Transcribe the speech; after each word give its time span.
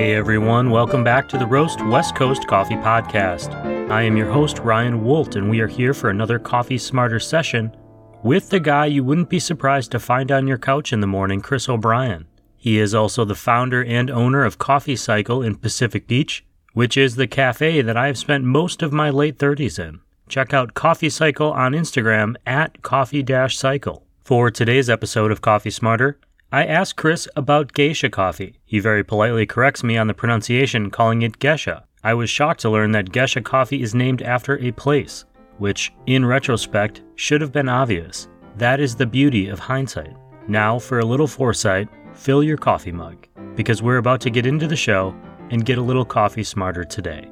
Hey 0.00 0.14
everyone, 0.14 0.70
welcome 0.70 1.04
back 1.04 1.28
to 1.28 1.36
the 1.36 1.46
Roast 1.46 1.84
West 1.84 2.14
Coast 2.14 2.46
Coffee 2.46 2.76
Podcast. 2.76 3.52
I 3.90 4.00
am 4.00 4.16
your 4.16 4.32
host, 4.32 4.58
Ryan 4.60 5.04
Wolt, 5.04 5.36
and 5.36 5.50
we 5.50 5.60
are 5.60 5.66
here 5.66 5.92
for 5.92 6.08
another 6.08 6.38
Coffee 6.38 6.78
Smarter 6.78 7.20
session 7.20 7.76
with 8.22 8.48
the 8.48 8.60
guy 8.60 8.86
you 8.86 9.04
wouldn't 9.04 9.28
be 9.28 9.38
surprised 9.38 9.92
to 9.92 9.98
find 9.98 10.32
on 10.32 10.46
your 10.46 10.56
couch 10.56 10.94
in 10.94 11.00
the 11.00 11.06
morning, 11.06 11.42
Chris 11.42 11.68
O'Brien. 11.68 12.26
He 12.56 12.78
is 12.78 12.94
also 12.94 13.26
the 13.26 13.34
founder 13.34 13.84
and 13.84 14.10
owner 14.10 14.42
of 14.42 14.56
Coffee 14.56 14.96
Cycle 14.96 15.42
in 15.42 15.56
Pacific 15.56 16.06
Beach, 16.06 16.46
which 16.72 16.96
is 16.96 17.16
the 17.16 17.26
cafe 17.26 17.82
that 17.82 17.98
I 17.98 18.06
have 18.06 18.16
spent 18.16 18.44
most 18.44 18.80
of 18.80 18.94
my 18.94 19.10
late 19.10 19.36
30s 19.36 19.78
in. 19.78 20.00
Check 20.30 20.54
out 20.54 20.72
Coffee 20.72 21.10
Cycle 21.10 21.52
on 21.52 21.72
Instagram 21.72 22.36
at 22.46 22.80
coffee 22.80 23.22
cycle. 23.50 24.06
For 24.24 24.50
today's 24.50 24.88
episode 24.88 25.30
of 25.30 25.42
Coffee 25.42 25.68
Smarter, 25.68 26.18
I 26.52 26.64
asked 26.64 26.96
Chris 26.96 27.28
about 27.36 27.74
geisha 27.74 28.10
coffee. 28.10 28.58
He 28.64 28.80
very 28.80 29.04
politely 29.04 29.46
corrects 29.46 29.84
me 29.84 29.96
on 29.96 30.08
the 30.08 30.14
pronunciation, 30.14 30.90
calling 30.90 31.22
it 31.22 31.38
Gesha. 31.38 31.84
I 32.02 32.14
was 32.14 32.28
shocked 32.28 32.60
to 32.62 32.70
learn 32.70 32.90
that 32.90 33.12
geisha 33.12 33.40
coffee 33.40 33.82
is 33.82 33.94
named 33.94 34.20
after 34.20 34.58
a 34.58 34.72
place, 34.72 35.24
which, 35.58 35.92
in 36.06 36.26
retrospect, 36.26 37.02
should 37.14 37.40
have 37.40 37.52
been 37.52 37.68
obvious. 37.68 38.26
That 38.56 38.80
is 38.80 38.96
the 38.96 39.06
beauty 39.06 39.48
of 39.48 39.60
hindsight. 39.60 40.16
Now, 40.48 40.80
for 40.80 40.98
a 40.98 41.04
little 41.04 41.28
foresight, 41.28 41.88
fill 42.14 42.42
your 42.42 42.56
coffee 42.56 42.90
mug, 42.90 43.28
because 43.54 43.80
we're 43.80 43.98
about 43.98 44.20
to 44.22 44.30
get 44.30 44.44
into 44.44 44.66
the 44.66 44.74
show 44.74 45.14
and 45.50 45.64
get 45.64 45.78
a 45.78 45.82
little 45.82 46.04
coffee 46.04 46.42
smarter 46.42 46.82
today. 46.82 47.30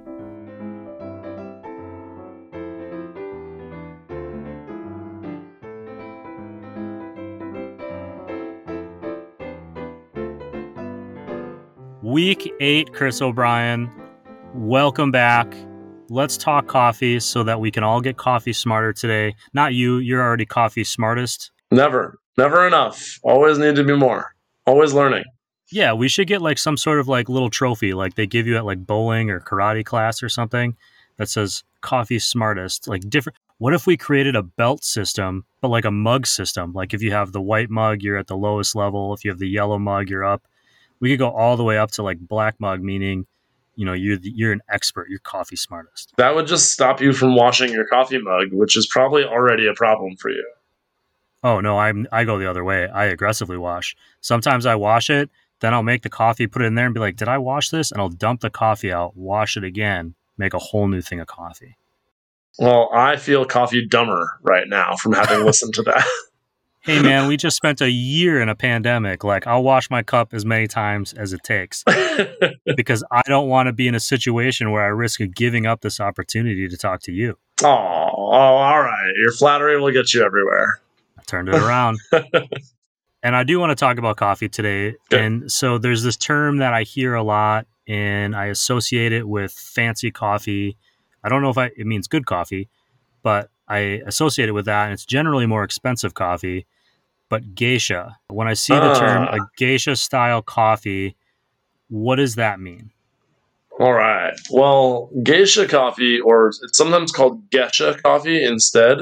Week 12.19 12.53
eight, 12.59 12.93
Chris 12.93 13.23
O'Brien. 13.23 13.89
Welcome 14.53 15.13
back. 15.13 15.55
Let's 16.09 16.37
talk 16.37 16.67
coffee 16.67 17.21
so 17.21 17.45
that 17.45 17.61
we 17.61 17.71
can 17.71 17.85
all 17.85 18.01
get 18.01 18.17
coffee 18.17 18.53
smarter 18.53 18.93
today. 18.93 19.37
Not 19.53 19.75
you, 19.75 19.99
you're 19.99 20.21
already 20.21 20.45
coffee 20.45 20.83
smartest. 20.83 21.53
Never, 21.71 22.19
never 22.37 22.67
enough. 22.67 23.21
Always 23.23 23.59
need 23.59 23.77
to 23.77 23.85
be 23.85 23.95
more. 23.95 24.35
Always 24.67 24.93
learning. 24.93 25.23
Yeah, 25.71 25.93
we 25.93 26.09
should 26.09 26.27
get 26.27 26.43
like 26.43 26.59
some 26.59 26.77
sort 26.77 26.99
of 26.99 27.07
like 27.07 27.29
little 27.29 27.51
trophy 27.51 27.95
like 27.95 28.17
they 28.17 28.27
give 28.27 28.49
you 28.49 28.57
at 28.57 28.65
like 28.65 28.85
bowling 28.85 29.31
or 29.31 29.39
karate 29.39 29.85
class 29.85 30.21
or 30.21 30.29
something 30.29 30.77
that 31.19 31.29
says 31.29 31.63
coffee 31.83 32.19
smartest. 32.19 32.89
Like 32.89 33.09
different 33.09 33.39
what 33.59 33.75
if 33.75 33.87
we 33.87 33.97
created 33.97 34.35
a 34.35 34.43
belt 34.43 34.83
system, 34.83 35.45
but 35.61 35.69
like 35.69 35.85
a 35.85 35.93
mug 35.93 36.27
system? 36.27 36.73
Like 36.73 36.93
if 36.95 37.01
you 37.01 37.13
have 37.13 37.31
the 37.31 37.41
white 37.41 37.71
mug, 37.71 38.03
you're 38.03 38.19
at 38.19 38.27
the 38.27 38.37
lowest 38.37 38.75
level. 38.75 39.15
If 39.15 39.25
you 39.25 39.31
have 39.31 39.39
the 39.39 39.49
yellow 39.49 39.79
mug, 39.79 40.11
you're 40.11 40.25
up 40.25 40.43
we 41.01 41.11
could 41.11 41.19
go 41.19 41.31
all 41.31 41.57
the 41.57 41.65
way 41.65 41.79
up 41.79 41.91
to 41.93 42.03
like 42.03 42.19
black 42.19 42.57
mug, 42.59 42.83
meaning 42.83 43.27
you 43.77 43.85
know 43.85 43.93
you're 43.93 44.17
the, 44.17 44.31
you're 44.35 44.53
an 44.53 44.63
expert, 44.69 45.09
you're 45.09 45.21
coffee 45.21 45.57
smartest. 45.57 46.13
That 46.17 46.35
would 46.35 46.47
just 46.47 46.73
stop 46.73 47.01
you 47.01 47.13
from 47.13 47.35
washing 47.35 47.73
your 47.73 47.87
coffee 47.87 48.19
mug, 48.19 48.49
which 48.53 48.77
is 48.77 48.87
probably 48.87 49.25
already 49.25 49.67
a 49.67 49.75
problem 49.75 50.17
for 50.17 50.31
you. 50.31 50.47
Oh 51.43 51.61
no, 51.61 51.79
I'm 51.79 52.07
I 52.11 52.25
go 52.25 52.39
the 52.39 52.51
other 52.51 52.65
way. 52.65 52.89
I 52.89 53.07
aggressively 53.07 53.57
wash. 53.57 53.97
Sometimes 54.21 54.67
I 54.67 54.75
wash 54.75 55.11
it, 55.11 55.31
then 55.61 55.75
I'll 55.75 55.83
make 55.83 56.03
the 56.03 56.09
coffee, 56.09 56.47
put 56.47 56.63
it 56.63 56.67
in 56.67 56.75
there, 56.75 56.87
and 56.87 56.95
be 56.95 57.01
like, 57.01 57.17
"Did 57.17 57.29
I 57.29 57.39
wash 57.39 57.71
this?" 57.71 57.93
And 57.93 58.01
I'll 58.01 58.09
dump 58.09 58.41
the 58.41 58.51
coffee 58.51 58.93
out, 58.93 59.17
wash 59.17 59.57
it 59.57 59.65
again, 59.65 60.15
make 60.37 60.55
a 60.55 60.59
whole 60.59 60.89
new 60.89 61.01
thing 61.01 61.21
of 61.21 61.27
coffee. 61.27 61.77
Well, 62.59 62.91
I 62.93 63.17
feel 63.17 63.45
coffee 63.45 63.87
dumber 63.87 64.39
right 64.43 64.67
now 64.67 64.97
from 64.97 65.13
having 65.13 65.45
listened 65.45 65.75
to 65.75 65.83
that. 65.83 66.05
Hey 66.89 67.03
man, 67.03 67.29
we 67.29 67.37
just 67.37 67.57
spent 67.57 67.81
a 67.81 67.91
year 67.91 68.41
in 68.41 68.49
a 68.49 68.55
pandemic. 68.55 69.23
Like 69.23 69.47
I'll 69.47 69.63
wash 69.63 69.91
my 69.91 70.03
cup 70.03 70.33
as 70.33 70.45
many 70.45 70.67
times 70.67 71.13
as 71.13 71.33
it 71.33 71.43
takes 71.43 71.85
because 72.77 73.05
I 73.11 73.23
don't 73.27 73.49
want 73.49 73.67
to 73.67 73.73
be 73.73 73.87
in 73.89 73.95
a 73.95 74.01
situation 74.01 74.71
where 74.71 74.83
I 74.83 74.89
risk 74.89 75.21
giving 75.35 75.67
up 75.67 75.83
this 75.83 76.01
opportunity 76.01 76.67
to 76.67 76.77
talk 76.77 77.03
to 77.03 77.13
you. 77.13 77.37
Oh, 77.63 77.69
oh 77.69 78.31
all 78.31 78.81
right. 78.81 79.13
Your 79.23 79.33
flattery 79.33 79.79
will 79.79 79.93
get 79.93 80.15
you 80.15 80.25
everywhere. 80.25 80.81
I 81.19 81.23
turned 81.27 81.49
it 81.49 81.57
around. 81.57 81.99
and 83.23 83.37
I 83.37 83.45
do 83.45 83.61
want 83.61 83.71
to 83.71 83.77
talk 83.77 83.99
about 83.99 84.17
coffee 84.17 84.49
today. 84.49 84.95
Good. 85.11 85.21
And 85.21 85.53
so 85.53 85.77
there's 85.77 86.03
this 86.03 86.17
term 86.17 86.59
that 86.59 86.73
I 86.73 86.85
hear 86.85 87.15
a 87.15 87.23
lot 87.23 87.67
and 87.87 88.35
I 88.35 88.47
associate 88.47 89.13
it 89.13 89.29
with 89.29 89.53
fancy 89.53 90.11
coffee. 90.11 90.79
I 91.23 91.29
don't 91.29 91.43
know 91.43 91.51
if 91.51 91.59
I, 91.59 91.67
it 91.77 91.87
means 91.87 92.09
good 92.09 92.25
coffee, 92.25 92.69
but 93.23 93.51
I 93.69 94.03
associate 94.07 94.49
it 94.49 94.53
with 94.53 94.65
that, 94.65 94.85
and 94.85 94.93
it's 94.95 95.05
generally 95.05 95.47
more 95.47 95.63
expensive 95.63 96.15
coffee. 96.15 96.67
But 97.29 97.55
geisha, 97.55 98.19
when 98.29 98.49
I 98.49 98.55
see 98.55 98.75
the 98.75 98.81
uh. 98.81 98.99
term 98.99 99.23
a 99.29 99.39
geisha 99.57 99.97
style 99.97 100.43
coffee, 100.43 101.17
what 101.89 102.17
does 102.17 102.37
that 102.37 102.61
mean? 102.61 102.91
All 103.79 103.93
right. 103.93 104.35
Well, 104.51 105.11
geisha 105.23 105.69
coffee, 105.69 106.21
or 106.21 106.49
it's 106.49 106.77
sometimes 106.77 107.13
called 107.13 107.49
geisha 107.51 107.97
coffee 108.03 108.43
instead, 108.43 108.99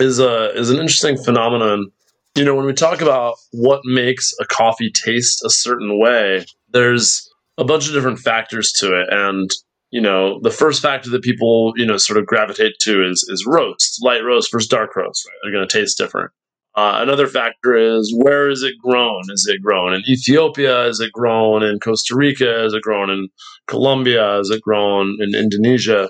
is 0.00 0.18
a 0.18 0.52
is 0.58 0.70
an 0.70 0.78
interesting 0.78 1.16
phenomenon. 1.16 1.90
You 2.34 2.44
know, 2.44 2.54
when 2.54 2.66
we 2.66 2.72
talk 2.72 3.00
about 3.00 3.36
what 3.52 3.80
makes 3.84 4.32
a 4.40 4.44
coffee 4.44 4.90
taste 4.90 5.44
a 5.44 5.50
certain 5.50 5.98
way, 5.98 6.44
there's 6.70 7.28
a 7.58 7.64
bunch 7.64 7.88
of 7.88 7.94
different 7.94 8.18
factors 8.18 8.72
to 8.72 8.98
it, 8.98 9.08
and 9.10 9.50
you 9.90 10.00
know, 10.00 10.38
the 10.42 10.50
first 10.50 10.82
factor 10.82 11.10
that 11.10 11.22
people, 11.22 11.72
you 11.76 11.86
know, 11.86 11.96
sort 11.96 12.18
of 12.18 12.26
gravitate 12.26 12.78
to 12.80 13.08
is 13.08 13.26
is 13.28 13.46
roast, 13.46 14.02
light 14.02 14.24
roast 14.24 14.50
versus 14.52 14.68
dark 14.68 14.94
roast. 14.96 15.26
Right? 15.26 15.34
They're 15.42 15.52
going 15.52 15.66
to 15.66 15.78
taste 15.78 15.96
different. 15.96 16.30
Uh, 16.78 17.02
another 17.02 17.26
factor 17.26 17.74
is 17.74 18.14
where 18.16 18.48
is 18.48 18.62
it 18.62 18.74
grown? 18.80 19.22
Is 19.30 19.48
it 19.52 19.60
grown 19.60 19.92
in 19.94 20.02
Ethiopia? 20.08 20.86
Is 20.86 21.00
it 21.00 21.10
grown 21.10 21.64
in 21.64 21.80
Costa 21.80 22.14
Rica? 22.14 22.64
Is 22.66 22.72
it 22.72 22.82
grown 22.82 23.10
in 23.10 23.28
Colombia? 23.66 24.38
Is 24.38 24.50
it 24.50 24.62
grown 24.62 25.16
in 25.18 25.34
Indonesia? 25.34 26.08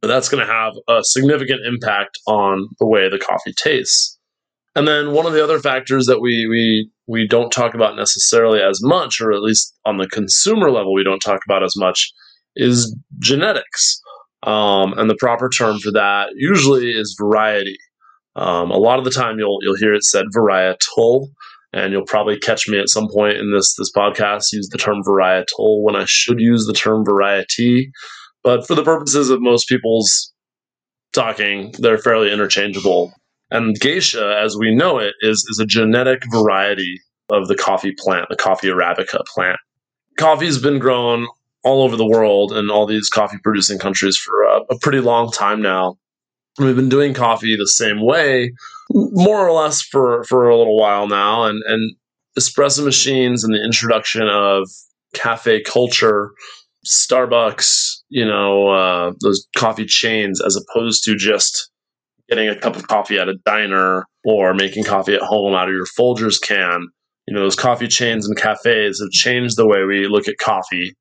But 0.00 0.08
that's 0.08 0.30
going 0.30 0.46
to 0.46 0.50
have 0.50 0.72
a 0.88 1.04
significant 1.04 1.66
impact 1.66 2.18
on 2.26 2.66
the 2.78 2.86
way 2.86 3.10
the 3.10 3.18
coffee 3.18 3.52
tastes. 3.52 4.18
And 4.74 4.88
then 4.88 5.12
one 5.12 5.26
of 5.26 5.34
the 5.34 5.44
other 5.44 5.58
factors 5.58 6.06
that 6.06 6.22
we 6.22 6.46
we 6.46 6.90
we 7.06 7.28
don't 7.28 7.50
talk 7.50 7.74
about 7.74 7.94
necessarily 7.96 8.62
as 8.62 8.82
much, 8.82 9.20
or 9.20 9.32
at 9.32 9.42
least 9.42 9.76
on 9.84 9.98
the 9.98 10.08
consumer 10.08 10.70
level, 10.70 10.94
we 10.94 11.04
don't 11.04 11.20
talk 11.20 11.42
about 11.46 11.62
as 11.62 11.74
much, 11.76 12.10
is 12.54 12.96
genetics. 13.18 14.00
Um, 14.44 14.94
and 14.96 15.10
the 15.10 15.16
proper 15.20 15.50
term 15.50 15.78
for 15.78 15.92
that 15.92 16.28
usually 16.36 16.92
is 16.92 17.14
variety. 17.20 17.76
Um, 18.36 18.70
a 18.70 18.76
lot 18.76 18.98
of 18.98 19.04
the 19.04 19.10
time, 19.10 19.38
you'll 19.38 19.58
you'll 19.62 19.76
hear 19.76 19.94
it 19.94 20.04
said 20.04 20.26
varietal, 20.36 21.28
and 21.72 21.92
you'll 21.92 22.04
probably 22.04 22.38
catch 22.38 22.68
me 22.68 22.78
at 22.78 22.90
some 22.90 23.08
point 23.10 23.38
in 23.38 23.50
this 23.52 23.74
this 23.76 23.90
podcast 23.90 24.52
use 24.52 24.68
the 24.68 24.78
term 24.78 25.02
varietal 25.02 25.82
when 25.82 25.96
I 25.96 26.04
should 26.06 26.38
use 26.38 26.66
the 26.66 26.74
term 26.74 27.04
variety. 27.04 27.90
But 28.44 28.66
for 28.66 28.74
the 28.74 28.84
purposes 28.84 29.30
of 29.30 29.40
most 29.40 29.68
people's 29.68 30.32
talking, 31.12 31.74
they're 31.78 31.98
fairly 31.98 32.30
interchangeable. 32.30 33.12
And 33.50 33.78
geisha, 33.80 34.38
as 34.42 34.56
we 34.56 34.74
know 34.74 34.98
it, 34.98 35.14
is 35.22 35.46
is 35.50 35.58
a 35.58 35.66
genetic 35.66 36.22
variety 36.30 37.00
of 37.30 37.48
the 37.48 37.56
coffee 37.56 37.94
plant, 37.98 38.26
the 38.28 38.36
coffee 38.36 38.68
arabica 38.68 39.24
plant. 39.34 39.58
Coffee's 40.18 40.58
been 40.58 40.78
grown 40.78 41.26
all 41.64 41.82
over 41.82 41.96
the 41.96 42.06
world 42.06 42.52
in 42.52 42.70
all 42.70 42.86
these 42.86 43.08
coffee 43.08 43.38
producing 43.42 43.78
countries 43.78 44.16
for 44.16 44.42
a, 44.44 44.60
a 44.70 44.78
pretty 44.80 45.00
long 45.00 45.30
time 45.32 45.60
now. 45.60 45.96
We've 46.58 46.76
been 46.76 46.88
doing 46.88 47.12
coffee 47.12 47.56
the 47.56 47.66
same 47.66 48.04
way, 48.04 48.52
more 48.90 49.46
or 49.46 49.52
less 49.52 49.82
for, 49.82 50.24
for 50.24 50.48
a 50.48 50.56
little 50.56 50.78
while 50.78 51.06
now. 51.06 51.44
And, 51.44 51.62
and 51.66 51.94
espresso 52.38 52.84
machines 52.84 53.44
and 53.44 53.52
the 53.52 53.62
introduction 53.62 54.28
of 54.28 54.68
cafe 55.14 55.62
culture, 55.62 56.30
Starbucks, 56.86 57.96
you 58.08 58.24
know, 58.24 58.68
uh, 58.68 59.12
those 59.20 59.46
coffee 59.56 59.86
chains, 59.86 60.40
as 60.40 60.56
opposed 60.56 61.04
to 61.04 61.16
just 61.16 61.70
getting 62.28 62.48
a 62.48 62.58
cup 62.58 62.76
of 62.76 62.88
coffee 62.88 63.18
at 63.18 63.28
a 63.28 63.36
diner 63.44 64.06
or 64.24 64.54
making 64.54 64.84
coffee 64.84 65.14
at 65.14 65.22
home 65.22 65.54
out 65.54 65.68
of 65.68 65.74
your 65.74 65.86
Folgers 65.98 66.40
can. 66.40 66.88
You 67.26 67.34
know, 67.34 67.40
those 67.40 67.56
coffee 67.56 67.88
chains 67.88 68.26
and 68.26 68.36
cafes 68.36 69.00
have 69.00 69.10
changed 69.10 69.56
the 69.56 69.66
way 69.66 69.84
we 69.84 70.06
look 70.06 70.28
at 70.28 70.38
coffee 70.38 70.94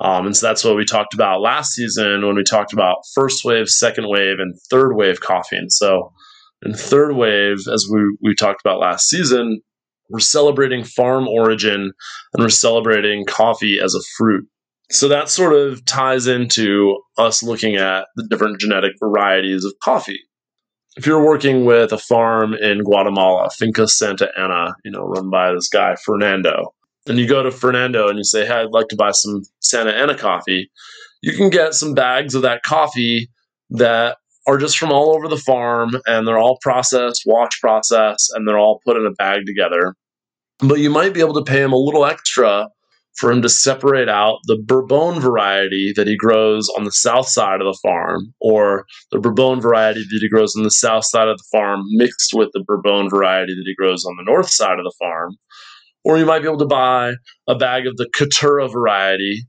um, 0.00 0.26
and 0.26 0.36
so 0.36 0.46
that's 0.46 0.64
what 0.64 0.76
we 0.76 0.84
talked 0.84 1.14
about 1.14 1.40
last 1.40 1.72
season 1.72 2.26
when 2.26 2.36
we 2.36 2.42
talked 2.42 2.72
about 2.72 2.98
first 3.14 3.44
wave, 3.44 3.68
second 3.68 4.08
wave, 4.08 4.38
and 4.38 4.54
third 4.70 4.94
wave 4.94 5.20
coffee. 5.20 5.56
And 5.56 5.72
so 5.72 6.12
in 6.62 6.74
third 6.74 7.14
wave, 7.14 7.60
as 7.72 7.86
we, 7.90 8.16
we 8.22 8.34
talked 8.34 8.60
about 8.60 8.78
last 8.78 9.08
season, 9.08 9.62
we're 10.10 10.20
celebrating 10.20 10.84
farm 10.84 11.26
origin 11.26 11.92
and 12.34 12.42
we're 12.42 12.48
celebrating 12.48 13.24
coffee 13.24 13.80
as 13.80 13.94
a 13.94 14.02
fruit. 14.16 14.46
So 14.90 15.08
that 15.08 15.28
sort 15.28 15.52
of 15.52 15.84
ties 15.84 16.26
into 16.26 16.98
us 17.18 17.42
looking 17.42 17.76
at 17.76 18.06
the 18.14 18.26
different 18.28 18.60
genetic 18.60 18.92
varieties 19.00 19.64
of 19.64 19.74
coffee. 19.82 20.20
If 20.96 21.06
you're 21.06 21.24
working 21.24 21.64
with 21.64 21.92
a 21.92 21.98
farm 21.98 22.54
in 22.54 22.82
Guatemala, 22.82 23.50
Finca 23.50 23.88
Santa 23.88 24.30
Ana, 24.38 24.76
you 24.84 24.90
know, 24.90 25.02
run 25.02 25.28
by 25.28 25.52
this 25.52 25.68
guy, 25.68 25.96
Fernando, 25.96 26.74
and 27.08 27.18
you 27.18 27.28
go 27.28 27.42
to 27.42 27.50
Fernando 27.50 28.08
and 28.08 28.18
you 28.18 28.24
say, 28.24 28.46
Hey, 28.46 28.54
I'd 28.54 28.70
like 28.70 28.88
to 28.88 28.96
buy 28.96 29.12
some 29.12 29.42
Santa 29.60 29.90
Ana 29.90 30.16
coffee, 30.16 30.70
you 31.22 31.32
can 31.32 31.50
get 31.50 31.74
some 31.74 31.94
bags 31.94 32.34
of 32.34 32.42
that 32.42 32.62
coffee 32.62 33.28
that 33.70 34.18
are 34.46 34.58
just 34.58 34.78
from 34.78 34.92
all 34.92 35.14
over 35.14 35.28
the 35.28 35.36
farm 35.36 35.90
and 36.06 36.26
they're 36.26 36.38
all 36.38 36.58
processed, 36.62 37.22
wash 37.26 37.60
processed, 37.60 38.32
and 38.34 38.46
they're 38.46 38.58
all 38.58 38.80
put 38.84 38.96
in 38.96 39.06
a 39.06 39.10
bag 39.12 39.40
together. 39.46 39.94
But 40.60 40.78
you 40.78 40.88
might 40.88 41.14
be 41.14 41.20
able 41.20 41.34
to 41.34 41.44
pay 41.44 41.62
him 41.62 41.72
a 41.72 41.76
little 41.76 42.04
extra 42.04 42.68
for 43.16 43.32
him 43.32 43.42
to 43.42 43.48
separate 43.48 44.08
out 44.08 44.38
the 44.44 44.56
Bourbon 44.56 45.20
variety 45.20 45.92
that 45.96 46.06
he 46.06 46.16
grows 46.16 46.68
on 46.76 46.84
the 46.84 46.92
south 46.92 47.28
side 47.28 47.60
of 47.60 47.66
the 47.66 47.78
farm, 47.82 48.34
or 48.40 48.84
the 49.10 49.18
Bourbon 49.18 49.60
variety 49.60 50.00
that 50.00 50.18
he 50.20 50.28
grows 50.28 50.54
on 50.54 50.62
the 50.62 50.70
south 50.70 51.04
side 51.06 51.28
of 51.28 51.38
the 51.38 51.44
farm 51.50 51.82
mixed 51.92 52.32
with 52.34 52.50
the 52.52 52.62
Bourbon 52.66 53.08
variety 53.08 53.54
that 53.54 53.64
he 53.66 53.74
grows 53.74 54.04
on 54.04 54.16
the 54.16 54.30
north 54.30 54.50
side 54.50 54.78
of 54.78 54.84
the 54.84 54.94
farm. 54.98 55.36
Or 56.06 56.16
you 56.18 56.24
might 56.24 56.38
be 56.38 56.46
able 56.46 56.58
to 56.58 56.66
buy 56.66 57.14
a 57.48 57.56
bag 57.56 57.88
of 57.88 57.96
the 57.96 58.08
Caturra 58.16 58.70
variety, 58.72 59.44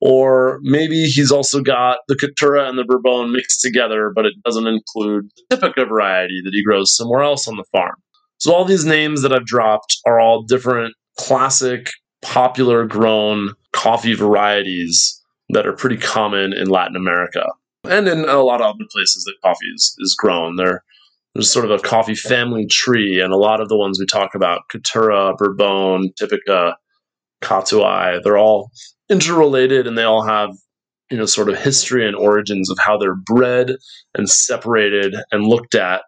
or 0.00 0.58
maybe 0.62 1.04
he's 1.04 1.30
also 1.30 1.60
got 1.60 1.98
the 2.08 2.16
Caturra 2.16 2.68
and 2.68 2.76
the 2.76 2.82
Bourbon 2.82 3.32
mixed 3.32 3.60
together, 3.60 4.10
but 4.12 4.26
it 4.26 4.34
doesn't 4.44 4.66
include 4.66 5.30
the 5.48 5.56
Typica 5.56 5.88
variety 5.88 6.40
that 6.44 6.50
he 6.52 6.64
grows 6.64 6.96
somewhere 6.96 7.22
else 7.22 7.46
on 7.46 7.56
the 7.56 7.64
farm. 7.70 7.94
So 8.38 8.52
all 8.52 8.64
these 8.64 8.84
names 8.84 9.22
that 9.22 9.32
I've 9.32 9.46
dropped 9.46 9.96
are 10.04 10.18
all 10.18 10.42
different 10.42 10.96
classic 11.18 11.90
popular 12.20 12.84
grown 12.84 13.52
coffee 13.72 14.14
varieties 14.14 15.20
that 15.50 15.68
are 15.68 15.72
pretty 15.72 15.98
common 15.98 16.52
in 16.52 16.68
Latin 16.68 16.96
America 16.96 17.46
and 17.84 18.08
in 18.08 18.28
a 18.28 18.42
lot 18.42 18.60
of 18.60 18.74
other 18.74 18.84
places 18.90 19.22
that 19.24 19.34
coffee 19.44 19.66
is, 19.72 19.94
is 20.00 20.16
grown. 20.18 20.56
There, 20.56 20.82
there's 21.34 21.50
sort 21.50 21.64
of 21.64 21.70
a 21.70 21.78
coffee 21.78 22.14
family 22.14 22.66
tree, 22.66 23.20
and 23.20 23.32
a 23.32 23.38
lot 23.38 23.60
of 23.60 23.68
the 23.68 23.76
ones 23.76 23.98
we 23.98 24.06
talk 24.06 24.34
about, 24.34 24.62
Caturra, 24.70 25.36
Bourbon, 25.36 26.12
Typica, 26.20 26.74
Catuai, 27.42 28.22
they're 28.22 28.38
all 28.38 28.70
interrelated 29.08 29.86
and 29.86 29.98
they 29.98 30.04
all 30.04 30.24
have 30.24 30.50
you 31.10 31.18
know 31.18 31.26
sort 31.26 31.50
of 31.50 31.58
history 31.58 32.06
and 32.06 32.16
origins 32.16 32.70
of 32.70 32.78
how 32.78 32.96
they're 32.96 33.14
bred 33.14 33.76
and 34.14 34.28
separated 34.28 35.14
and 35.30 35.46
looked 35.46 35.74
at 35.74 36.02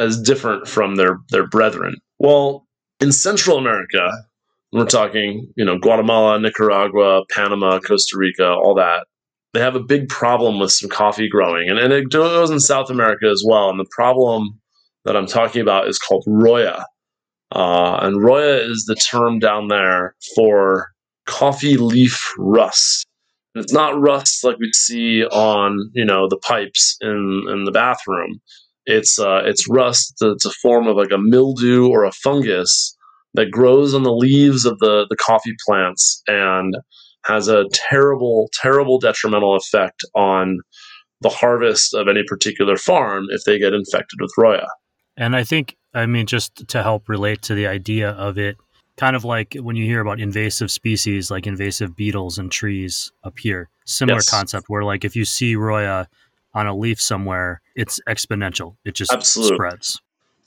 as 0.00 0.20
different 0.20 0.66
from 0.66 0.96
their 0.96 1.18
their 1.30 1.46
brethren. 1.46 1.94
Well, 2.18 2.66
in 3.00 3.12
Central 3.12 3.58
America, 3.58 4.10
we're 4.72 4.86
talking, 4.86 5.52
you 5.56 5.64
know, 5.64 5.78
Guatemala, 5.78 6.38
Nicaragua, 6.40 7.22
Panama, 7.30 7.78
Costa 7.80 8.16
Rica, 8.18 8.48
all 8.48 8.74
that. 8.74 9.06
They 9.52 9.60
have 9.60 9.74
a 9.74 9.80
big 9.80 10.08
problem 10.08 10.60
with 10.60 10.70
some 10.70 10.90
coffee 10.90 11.28
growing, 11.28 11.68
and, 11.68 11.78
and 11.78 11.92
it 11.92 12.10
goes 12.10 12.50
in 12.50 12.60
South 12.60 12.88
America 12.88 13.26
as 13.26 13.44
well. 13.46 13.68
And 13.68 13.80
the 13.80 13.90
problem 13.90 14.59
that 15.04 15.16
I'm 15.16 15.26
talking 15.26 15.62
about 15.62 15.88
is 15.88 15.98
called 15.98 16.24
roya. 16.26 16.84
Uh, 17.52 17.98
and 18.02 18.22
roya 18.22 18.58
is 18.58 18.84
the 18.86 18.94
term 18.94 19.38
down 19.38 19.68
there 19.68 20.14
for 20.34 20.90
coffee 21.26 21.76
leaf 21.76 22.32
rust. 22.38 23.06
And 23.54 23.64
it's 23.64 23.72
not 23.72 24.00
rust 24.00 24.44
like 24.44 24.58
we 24.58 24.72
see 24.72 25.24
on, 25.24 25.90
you 25.94 26.04
know, 26.04 26.28
the 26.28 26.36
pipes 26.36 26.96
in, 27.00 27.46
in 27.48 27.64
the 27.64 27.72
bathroom. 27.72 28.40
It's 28.86 29.18
uh, 29.18 29.42
it's 29.44 29.68
rust. 29.68 30.14
It's 30.20 30.46
a 30.46 30.50
form 30.50 30.86
of 30.86 30.96
like 30.96 31.12
a 31.12 31.18
mildew 31.18 31.88
or 31.88 32.04
a 32.04 32.12
fungus 32.12 32.96
that 33.34 33.50
grows 33.50 33.94
on 33.94 34.02
the 34.02 34.12
leaves 34.12 34.64
of 34.64 34.78
the, 34.78 35.06
the 35.08 35.16
coffee 35.16 35.54
plants 35.66 36.22
and 36.26 36.74
has 37.24 37.48
a 37.48 37.66
terrible, 37.72 38.48
terrible 38.60 38.98
detrimental 38.98 39.56
effect 39.56 40.04
on 40.14 40.58
the 41.20 41.28
harvest 41.28 41.94
of 41.94 42.08
any 42.08 42.22
particular 42.26 42.76
farm 42.76 43.26
if 43.30 43.42
they 43.44 43.58
get 43.58 43.74
infected 43.74 44.18
with 44.20 44.32
roya. 44.38 44.66
And 45.16 45.36
I 45.36 45.44
think, 45.44 45.76
I 45.94 46.06
mean, 46.06 46.26
just 46.26 46.68
to 46.68 46.82
help 46.82 47.08
relate 47.08 47.42
to 47.42 47.54
the 47.54 47.66
idea 47.66 48.10
of 48.10 48.38
it, 48.38 48.56
kind 48.96 49.16
of 49.16 49.24
like 49.24 49.56
when 49.60 49.76
you 49.76 49.84
hear 49.84 50.00
about 50.00 50.20
invasive 50.20 50.70
species 50.70 51.30
like 51.30 51.46
invasive 51.46 51.96
beetles 51.96 52.38
and 52.38 52.50
trees 52.50 53.12
up 53.24 53.38
here, 53.38 53.68
similar 53.86 54.18
yes. 54.18 54.30
concept 54.30 54.66
where, 54.68 54.84
like, 54.84 55.04
if 55.04 55.16
you 55.16 55.24
see 55.24 55.56
roya 55.56 56.08
on 56.54 56.66
a 56.66 56.76
leaf 56.76 57.00
somewhere, 57.00 57.60
it's 57.76 58.00
exponential. 58.08 58.76
It 58.84 58.94
just 58.94 59.12
Absolutely. 59.12 59.56
spreads. 59.56 60.00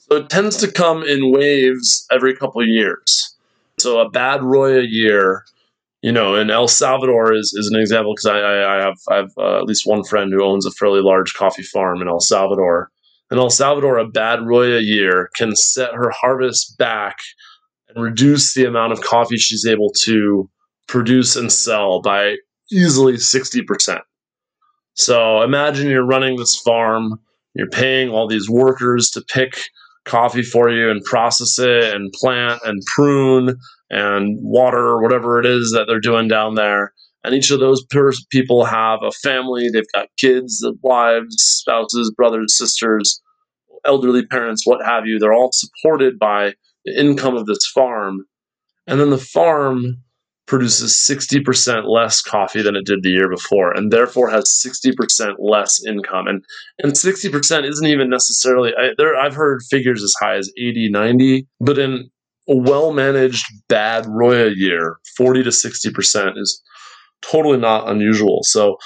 So 0.10 0.18
it 0.18 0.30
tends 0.30 0.58
to 0.58 0.72
come 0.72 1.04
in 1.04 1.32
waves 1.32 2.06
every 2.12 2.36
couple 2.36 2.62
of 2.62 2.68
years. 2.68 3.36
So 3.80 4.00
a 4.00 4.10
bad 4.10 4.44
Roya 4.44 4.82
year, 4.82 5.46
you 6.02 6.12
know, 6.12 6.36
and 6.36 6.52
El 6.52 6.68
Salvador 6.68 7.34
is, 7.34 7.54
is 7.58 7.72
an 7.74 7.80
example 7.80 8.14
because 8.14 8.26
I, 8.26 8.38
I, 8.38 8.78
I, 8.78 8.82
have 8.82 8.98
I 9.10 9.16
have 9.16 9.32
uh, 9.38 9.58
at 9.58 9.64
least 9.64 9.88
one 9.88 10.04
friend 10.04 10.32
who 10.32 10.44
owns 10.44 10.66
a 10.66 10.72
fairly 10.72 11.02
large 11.02 11.34
coffee 11.34 11.64
farm 11.64 12.02
in 12.02 12.08
El 12.08 12.20
Salvador. 12.20 12.92
In 13.32 13.38
El 13.38 13.50
Salvador, 13.50 13.98
a 13.98 14.08
bad 14.08 14.46
Roya 14.46 14.80
year 14.80 15.30
can 15.36 15.56
set 15.56 15.94
her 15.94 16.12
harvest 16.12 16.78
back 16.78 17.18
and 17.88 18.04
reduce 18.04 18.54
the 18.54 18.66
amount 18.66 18.94
of 18.94 19.02
coffee 19.02 19.38
she's 19.38 19.66
able 19.66 19.92
to 20.04 20.50
produce 20.88 21.36
and 21.36 21.52
sell 21.52 22.02
by 22.02 22.36
easily 22.72 23.14
60%. 23.14 24.02
So 24.96 25.42
imagine 25.42 25.90
you're 25.90 26.06
running 26.06 26.38
this 26.38 26.60
farm, 26.64 27.20
you're 27.56 27.70
paying 27.70 28.10
all 28.10 28.28
these 28.28 28.50
workers 28.50 29.10
to 29.12 29.22
pick 29.22 29.54
coffee 30.06 30.44
for 30.44 30.70
you 30.70 30.92
and 30.92 31.04
process 31.04 31.58
it 31.60 31.96
and 31.96 32.12
plant 32.14 32.62
and 32.66 32.82
prune 32.94 33.56
and 33.90 34.38
water 34.42 35.02
whatever 35.02 35.40
it 35.40 35.46
is 35.46 35.72
that 35.72 35.86
they're 35.88 36.00
doing 36.00 36.28
down 36.28 36.56
there. 36.56 36.94
And 37.24 37.34
each 37.34 37.52
of 37.52 37.60
those 37.60 37.86
people 38.30 38.66
have 38.66 39.00
a 39.02 39.12
family. 39.12 39.70
They've 39.70 39.84
got 39.94 40.10
kids, 40.18 40.66
wives, 40.82 41.36
spouses, 41.38 42.12
brothers, 42.16 42.58
sisters, 42.58 43.22
elderly 43.86 44.26
parents, 44.26 44.66
what 44.66 44.86
have 44.86 45.06
you. 45.06 45.20
They're 45.20 45.34
all 45.34 45.52
supported 45.54 46.20
by 46.20 46.54
the 46.86 47.00
income 47.00 47.36
of 47.36 47.46
this 47.46 47.66
farm. 47.74 48.26
And 48.88 49.00
then 49.00 49.10
the 49.10 49.18
farm 49.18 50.04
produces 50.46 50.94
60% 50.94 51.88
less 51.88 52.22
coffee 52.22 52.62
than 52.62 52.76
it 52.76 52.86
did 52.86 53.02
the 53.02 53.10
year 53.10 53.30
before 53.30 53.72
and 53.72 53.92
therefore 53.92 54.30
has 54.30 54.44
60% 54.66 55.36
less 55.40 55.82
income 55.86 56.28
and 56.28 56.44
and 56.80 56.92
60% 56.92 57.70
isn't 57.70 57.88
even 57.88 58.10
necessarily 58.10 58.74
I, 58.78 58.90
there 58.98 59.16
I've 59.16 59.36
heard 59.36 59.62
figures 59.70 60.04
as 60.04 60.14
high 60.20 60.36
as 60.36 60.52
80 60.58 60.90
90 60.90 61.48
but 61.62 61.78
in 61.78 62.10
a 62.50 62.56
well 62.58 62.92
managed 62.92 63.46
bad 63.70 64.06
roya 64.06 64.50
year 64.54 64.98
40 65.16 65.44
to 65.44 65.50
60% 65.50 66.34
is 66.38 66.62
totally 67.30 67.58
not 67.58 67.90
unusual 67.90 68.40
so 68.44 68.78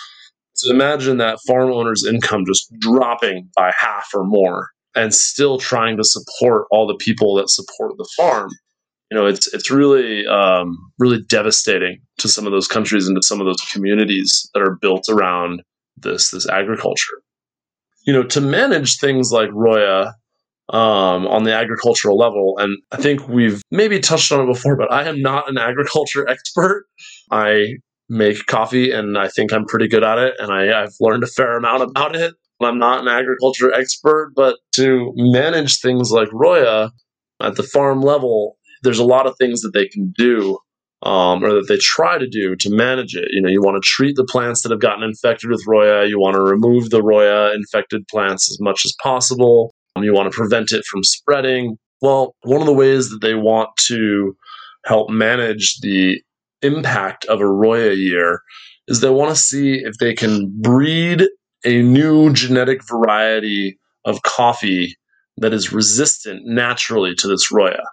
to 0.56 0.72
imagine 0.72 1.18
that 1.18 1.40
farm 1.46 1.72
owner's 1.72 2.06
income 2.06 2.44
just 2.46 2.72
dropping 2.80 3.50
by 3.56 3.72
half 3.78 4.08
or 4.14 4.24
more 4.24 4.70
and 4.96 5.14
still 5.14 5.60
trying 5.60 5.98
to 5.98 6.04
support 6.04 6.66
all 6.72 6.88
the 6.88 6.96
people 6.96 7.36
that 7.36 7.50
support 7.50 7.92
the 7.98 8.10
farm 8.18 8.50
you 9.10 9.18
know, 9.18 9.26
it's 9.26 9.52
it's 9.54 9.72
really 9.72 10.26
um, 10.28 10.78
really 11.00 11.22
devastating 11.30 12.00
to 12.18 12.28
some 12.28 12.46
of 12.46 12.52
those 12.52 12.68
countries 12.68 13.08
and 13.08 13.16
to 13.16 13.22
some 13.22 13.40
of 13.40 13.46
those 13.46 13.62
communities 13.72 14.50
that 14.54 14.62
are 14.62 14.78
built 14.82 15.06
around 15.10 15.62
this 15.96 16.32
this 16.32 16.48
agriculture. 16.50 17.22
You 18.06 18.14
know, 18.14 18.24
to 18.24 18.42
manage 18.42 18.98
things 18.98 19.32
like 19.32 19.50
Roya 19.54 20.14
um, 20.70 21.26
on 21.28 21.44
the 21.46 21.54
agricultural 21.54 22.18
level, 22.18 22.56
and 22.58 22.78
I 22.92 22.98
think 22.98 23.28
we've 23.30 23.62
maybe 23.72 24.00
touched 24.00 24.32
on 24.34 24.42
it 24.42 24.54
before, 24.54 24.76
but 24.76 24.92
I 24.92 25.08
am 25.08 25.22
not 25.22 25.50
an 25.50 25.58
agriculture 25.58 26.28
expert. 26.30 26.86
I 27.32 27.76
make 28.10 28.46
coffee, 28.46 28.92
and 28.92 29.18
I 29.18 29.28
think 29.28 29.52
I'm 29.52 29.66
pretty 29.66 29.88
good 29.88 30.04
at 30.04 30.18
it, 30.18 30.36
and 30.40 30.52
I, 30.52 30.84
I've 30.84 30.96
learned 31.00 31.24
a 31.24 31.28
fair 31.28 31.58
amount 31.58 31.84
about 31.84 32.16
it. 32.16 32.34
I'm 32.62 32.80
not 32.80 33.02
an 33.02 33.08
agriculture 33.08 33.74
expert, 33.74 34.34
but 34.36 34.58
to 34.76 35.14
manage 35.16 35.80
things 35.80 36.12
like 36.12 36.30
Roya 36.34 36.92
at 37.42 37.56
the 37.56 37.64
farm 37.64 38.02
level, 38.02 38.58
there's 38.82 39.00
a 39.00 39.06
lot 39.06 39.28
of 39.28 39.36
things 39.38 39.62
that 39.62 39.74
they 39.74 39.88
can 39.88 40.14
do 40.18 40.58
um, 41.04 41.44
or 41.44 41.54
that 41.54 41.68
they 41.68 41.78
try 41.78 42.18
to 42.18 42.28
do 42.28 42.56
to 42.56 42.70
manage 42.70 43.16
it. 43.16 43.28
You 43.32 43.42
know, 43.42 43.50
you 43.50 43.62
want 43.62 43.82
to 43.82 43.88
treat 43.88 44.16
the 44.16 44.26
plants 44.26 44.64
that 44.64 44.72
have 44.72 44.82
gotten 44.82 45.04
infected 45.04 45.50
with 45.50 45.64
Roya. 45.68 46.08
You 46.08 46.20
want 46.20 46.36
to 46.36 46.42
remove 46.42 46.90
the 46.90 47.04
Roya 47.04 47.54
infected 47.54 48.08
plants 48.08 48.52
as 48.52 48.60
much 48.60 48.84
as 48.86 48.96
possible. 49.02 49.74
Um, 49.96 50.04
you 50.04 50.14
want 50.14 50.32
to 50.32 50.36
prevent 50.36 50.72
it 50.72 50.86
from 50.86 51.04
spreading. 51.04 51.78
Well, 52.02 52.36
one 52.44 52.62
of 52.62 52.68
the 52.68 52.74
ways 52.74 53.10
that 53.10 53.22
they 53.22 53.36
want 53.36 53.70
to 53.88 54.36
help 54.86 55.10
manage 55.10 55.80
the 55.82 56.22
impact 56.62 57.26
of 57.26 57.40
a 57.42 57.48
Roya 57.48 57.94
year 57.94 58.42
is 58.88 59.00
they 59.00 59.10
want 59.10 59.30
to 59.30 59.42
see 59.42 59.76
if 59.84 59.98
they 59.98 60.14
can 60.14 60.54
breed 60.62 61.24
a 61.66 61.82
new 61.82 62.32
genetic 62.34 62.82
variety 62.88 63.78
of 64.06 64.22
coffee 64.24 64.96
that 65.38 65.54
is 65.54 65.74
resistant 65.74 66.42
naturally 66.46 67.14
to 67.16 67.28
this 67.28 67.52
Roya. 67.52 67.84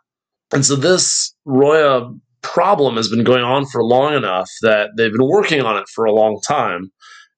And 0.53 0.65
so 0.65 0.77
this 0.77 1.35
Roya 1.45 2.11
problem 2.43 2.97
has 2.97 3.09
been 3.09 3.25
going 3.25 3.43
on 3.43 3.67
for 3.67 3.83
long 3.83 4.15
enough 4.15 4.49
that 4.63 4.91
they've 4.97 5.13
been 5.13 5.29
working 5.29 5.63
on 5.63 5.77
it 5.77 5.89
for 5.89 6.05
a 6.05 6.13
long 6.13 6.41
time. 6.47 6.93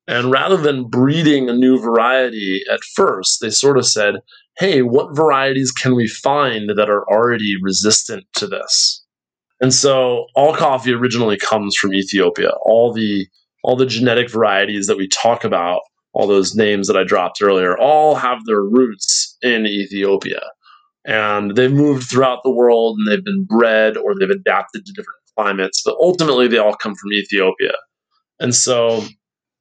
And 0.09 0.31
rather 0.31 0.57
than 0.57 0.89
breeding 0.89 1.49
a 1.49 1.55
new 1.55 1.81
variety 1.81 2.63
at 2.73 2.81
first, 2.95 3.41
they 3.41 3.51
sort 3.51 3.79
of 3.79 3.87
said, 3.87 4.17
hey, 4.59 4.83
what 4.83 5.17
varieties 5.17 5.73
can 5.73 5.95
we 5.95 6.07
find 6.09 6.71
that 6.77 6.91
are 6.91 7.05
already 7.09 7.55
resistant 7.61 8.25
to 8.37 8.47
this? 8.47 9.05
And 9.61 9.73
so 9.73 10.27
all 10.35 10.55
coffee 10.55 10.93
originally 10.93 11.39
comes 11.39 11.77
from 11.77 11.95
Ethiopia. 11.95 12.51
All 12.63 12.93
the 12.93 13.27
all 13.63 13.77
the 13.77 13.87
genetic 13.87 14.31
varieties 14.31 14.87
that 14.87 14.97
we 14.97 15.09
talk 15.09 15.43
about, 15.43 15.81
all 16.13 16.29
those 16.29 16.55
names 16.55 16.87
that 16.87 16.97
I 16.97 17.03
dropped 17.03 17.43
earlier, 17.43 17.77
all 17.77 18.15
have 18.15 18.45
their 18.45 18.63
roots 18.63 19.37
in 19.43 19.67
Ethiopia 19.67 20.41
and 21.07 21.55
they've 21.55 21.73
moved 21.73 22.09
throughout 22.09 22.41
the 22.43 22.51
world 22.51 22.99
and 22.99 23.07
they've 23.07 23.25
been 23.25 23.45
bred 23.45 23.97
or 23.97 24.15
they've 24.15 24.29
adapted 24.29 24.85
to 24.85 24.93
different 24.93 25.21
climates, 25.37 25.83
but 25.85 25.97
ultimately 26.01 26.49
they 26.49 26.59
all 26.59 26.75
come 26.75 26.95
from 26.97 27.13
Ethiopia. 27.13 27.75
And 28.41 28.55
so 28.55 29.05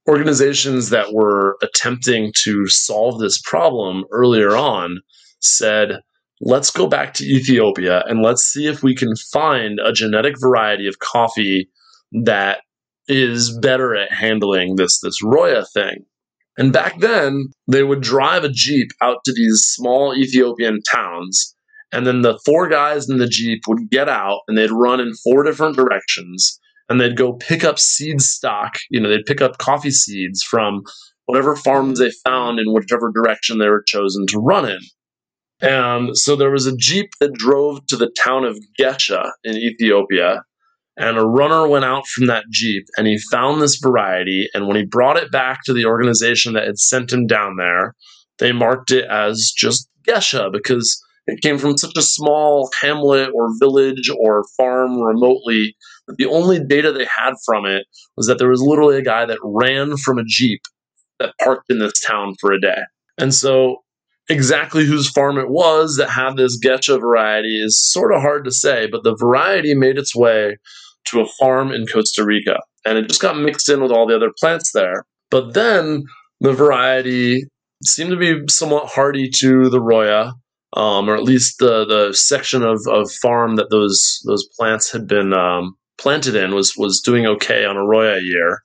organizations 0.10 0.90
that 0.90 1.14
were 1.14 1.58
attempting 1.62 2.34
to 2.44 2.68
solve 2.68 3.20
this 3.20 3.40
problem 3.40 4.06
earlier 4.12 4.56
on 4.56 5.00
said, 5.40 6.02
let's 6.42 6.70
go 6.70 6.88
back 6.88 7.14
to 7.16 7.26
Ethiopia 7.26 8.04
and 8.08 8.22
let's 8.22 8.44
see 8.44 8.68
if 8.68 8.84
we 8.84 8.96
can 8.96 9.16
find 9.32 9.80
a 9.84 9.94
genetic 9.94 10.36
variety 10.40 10.88
of 10.88 11.00
coffee 11.00 11.70
that 12.24 12.60
is 13.08 13.58
better 13.60 13.96
at 13.96 14.12
handling 14.12 14.76
this 14.76 15.00
this 15.02 15.24
Roya 15.24 15.66
thing. 15.74 16.06
And 16.58 16.72
back 16.72 17.00
then, 17.00 17.48
they 17.68 17.84
would 17.84 18.02
drive 18.02 18.44
a 18.44 18.50
Jeep 18.50 18.88
out 19.02 19.18
to 19.26 19.34
these 19.34 19.62
small 19.66 20.16
Ethiopian 20.16 20.82
towns. 20.90 21.54
And 21.92 22.08
then 22.08 22.22
the 22.22 22.40
four 22.46 22.68
guys 22.68 23.10
in 23.10 23.18
the 23.18 23.28
Jeep 23.28 23.64
would 23.68 23.90
get 23.90 24.10
out 24.10 24.42
and 24.48 24.58
they'd 24.58 24.72
run 24.72 25.00
in 25.00 25.14
four 25.24 25.44
different 25.44 25.76
directions 25.76 26.60
and 26.90 27.00
they'd 27.00 27.18
go 27.18 27.34
pick 27.34 27.64
up 27.64 27.80
seed 27.80 28.22
stock. 28.22 28.78
You 28.90 29.02
know, 29.02 29.10
they'd 29.10 29.26
pick 29.26 29.42
up 29.42 29.58
coffee 29.58 29.92
seeds 29.92 30.44
from 30.44 30.84
whatever 31.26 31.56
farms 31.56 32.00
they 32.00 32.12
found 32.24 32.60
in 32.60 32.74
whichever 32.74 33.12
direction 33.12 33.58
they 33.58 33.70
were 33.70 33.84
chosen 33.86 34.26
to 34.28 34.40
run 34.40 34.70
in. 34.70 34.80
And 35.62 36.18
so 36.18 36.36
there 36.36 36.52
was 36.52 36.66
a 36.66 36.76
Jeep 36.76 37.12
that 37.20 37.34
drove 37.34 37.86
to 37.88 37.96
the 37.96 38.12
town 38.22 38.44
of 38.44 38.58
Gesha 38.80 39.32
in 39.44 39.56
Ethiopia 39.56 40.44
and 40.98 41.18
a 41.18 41.26
runner 41.26 41.68
went 41.68 41.86
out 41.86 42.08
from 42.08 42.28
that 42.28 42.46
Jeep 42.50 42.86
and 42.98 43.06
he 43.06 43.18
found 43.32 43.62
this 43.62 43.78
variety. 43.78 44.48
And 44.54 44.68
when 44.68 44.78
he 44.78 44.86
brought 44.86 45.18
it 45.18 45.32
back 45.32 45.60
to 45.66 45.74
the 45.74 45.86
organization 45.86 46.54
that 46.54 46.66
had 46.66 46.78
sent 46.78 47.12
him 47.12 47.28
down 47.28 47.58
there, 47.58 47.96
they 48.40 48.52
marked 48.52 48.92
it 48.92 49.06
as 49.10 49.52
just 49.56 49.90
Gesha 50.08 50.52
because 50.52 51.02
it 51.28 51.42
came 51.42 51.58
from 51.58 51.78
such 51.78 51.98
a 51.98 52.02
small 52.02 52.70
hamlet 52.82 53.32
or 53.34 53.50
village 53.60 54.10
or 54.18 54.46
farm 54.56 55.00
remotely 55.02 55.76
that 56.08 56.18
the 56.18 56.28
only 56.28 56.64
data 56.64 56.92
they 56.92 57.06
had 57.06 57.34
from 57.46 57.66
it 57.66 57.86
was 58.16 58.28
that 58.28 58.38
there 58.38 58.50
was 58.50 58.62
literally 58.62 58.98
a 58.98 59.04
guy 59.04 59.26
that 59.26 59.40
ran 59.44 59.98
from 59.98 60.18
a 60.18 60.24
Jeep 60.26 60.62
that 61.20 61.34
parked 61.42 61.70
in 61.70 61.80
this 61.80 62.00
town 62.00 62.36
for 62.40 62.52
a 62.52 62.62
day. 62.62 62.78
And 63.18 63.34
so 63.34 63.78
exactly 64.30 64.86
whose 64.86 65.10
farm 65.10 65.38
it 65.38 65.50
was 65.50 65.98
that 65.98 66.10
had 66.10 66.38
this 66.38 66.60
Gesha 66.60 67.00
variety 67.00 67.62
is 67.62 67.80
sort 67.80 68.14
of 68.14 68.22
hard 68.22 68.46
to 68.46 68.52
say, 68.52 68.88
but 68.88 69.04
the 69.04 69.16
variety 69.16 69.74
made 69.76 69.98
its 69.98 70.16
way 70.16 70.58
to 71.06 71.22
a 71.22 71.28
farm 71.40 71.72
in 71.72 71.86
Costa 71.86 72.26
Rica. 72.26 72.58
And 72.86 72.98
it 72.98 73.08
just 73.08 73.22
got 73.22 73.38
mixed 73.38 73.70
in 73.70 73.82
with 73.82 73.92
all 73.92 74.08
the 74.08 74.16
other 74.16 74.32
plants 74.40 74.72
there. 74.74 75.06
But 75.30 75.54
then 75.54 76.04
the 76.40 76.54
variety 76.54 77.44
seemed 77.84 78.12
to 78.12 78.18
be 78.18 78.42
somewhat 78.50 78.88
hardy 78.88 79.30
to 79.30 79.70
the 79.70 79.82
Roya, 79.82 80.34
um, 80.74 81.10
or 81.10 81.16
at 81.16 81.24
least 81.24 81.60
the, 81.60 81.86
the 81.86 82.14
section 82.14 82.64
of, 82.64 82.80
of 82.88 83.12
farm 83.12 83.56
that 83.56 83.70
those 83.70 84.22
those 84.26 84.48
plants 84.58 84.92
had 84.92 85.08
been 85.08 85.34
um, 85.34 85.76
planted 85.98 86.36
in 86.36 86.54
was 86.54 86.74
was 86.78 87.02
doing 87.02 87.26
okay 87.26 87.66
on 87.66 87.78
a 87.78 87.86
Roya 87.86 88.20
year. 88.22 88.62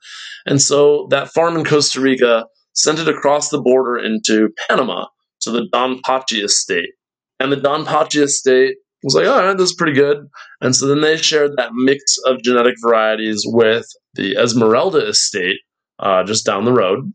And 0.46 0.60
so 0.60 1.06
that 1.10 1.32
farm 1.32 1.56
in 1.56 1.64
Costa 1.64 2.00
Rica 2.00 2.46
sent 2.72 2.98
it 2.98 3.08
across 3.08 3.50
the 3.50 3.60
border 3.60 3.98
into 3.98 4.48
Panama 4.68 5.06
to 5.42 5.50
the 5.50 5.66
Don 5.72 6.00
Pachi 6.02 6.44
estate. 6.44 6.90
And 7.38 7.50
the 7.50 7.56
Don 7.56 7.84
Pachi 7.84 8.22
estate 8.22 8.76
was 9.02 9.14
like, 9.14 9.26
all 9.26 9.42
right, 9.42 9.56
this 9.56 9.70
is 9.70 9.76
pretty 9.76 9.94
good. 9.94 10.28
And 10.60 10.76
so 10.76 10.86
then 10.86 11.00
they 11.00 11.16
shared 11.16 11.52
that 11.56 11.72
mix 11.74 12.18
of 12.26 12.42
genetic 12.42 12.74
varieties 12.82 13.42
with 13.46 13.86
the 14.14 14.36
Esmeralda 14.36 15.06
estate 15.08 15.56
uh, 15.98 16.24
just 16.24 16.44
down 16.44 16.64
the 16.64 16.72
road. 16.72 17.12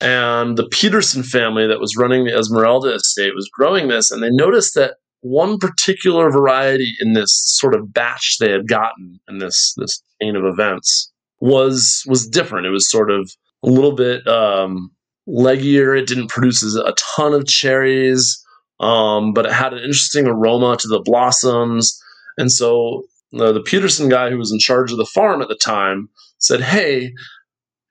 And 0.00 0.56
the 0.56 0.68
Peterson 0.68 1.22
family 1.22 1.66
that 1.66 1.80
was 1.80 1.96
running 1.96 2.24
the 2.24 2.36
Esmeralda 2.36 2.94
estate 2.94 3.34
was 3.34 3.48
growing 3.52 3.88
this, 3.88 4.10
and 4.10 4.22
they 4.22 4.30
noticed 4.30 4.74
that 4.74 4.96
one 5.20 5.56
particular 5.56 6.30
variety 6.30 6.94
in 7.00 7.14
this 7.14 7.32
sort 7.32 7.74
of 7.74 7.94
batch 7.94 8.36
they 8.38 8.50
had 8.50 8.68
gotten 8.68 9.18
in 9.28 9.38
this 9.38 9.72
this 9.78 10.02
chain 10.20 10.36
of 10.36 10.44
events 10.44 11.10
was 11.40 12.02
was 12.06 12.28
different. 12.28 12.66
It 12.66 12.70
was 12.70 12.90
sort 12.90 13.10
of 13.10 13.30
a 13.64 13.68
little 13.68 13.94
bit 13.94 14.26
um, 14.26 14.90
leggier. 15.28 15.98
It 15.98 16.06
didn't 16.06 16.28
produce 16.28 16.62
a 16.76 16.94
ton 17.16 17.32
of 17.32 17.46
cherries 17.46 18.44
um, 18.80 19.32
but 19.32 19.46
it 19.46 19.52
had 19.52 19.72
an 19.72 19.78
interesting 19.78 20.26
aroma 20.26 20.76
to 20.78 20.88
the 20.88 21.00
blossoms. 21.00 22.00
And 22.36 22.50
so 22.50 23.04
the, 23.32 23.52
the 23.52 23.62
Peterson 23.62 24.08
guy 24.08 24.30
who 24.30 24.38
was 24.38 24.52
in 24.52 24.58
charge 24.58 24.90
of 24.90 24.98
the 24.98 25.06
farm 25.06 25.42
at 25.42 25.48
the 25.48 25.54
time 25.54 26.08
said, 26.38 26.60
Hey, 26.60 27.12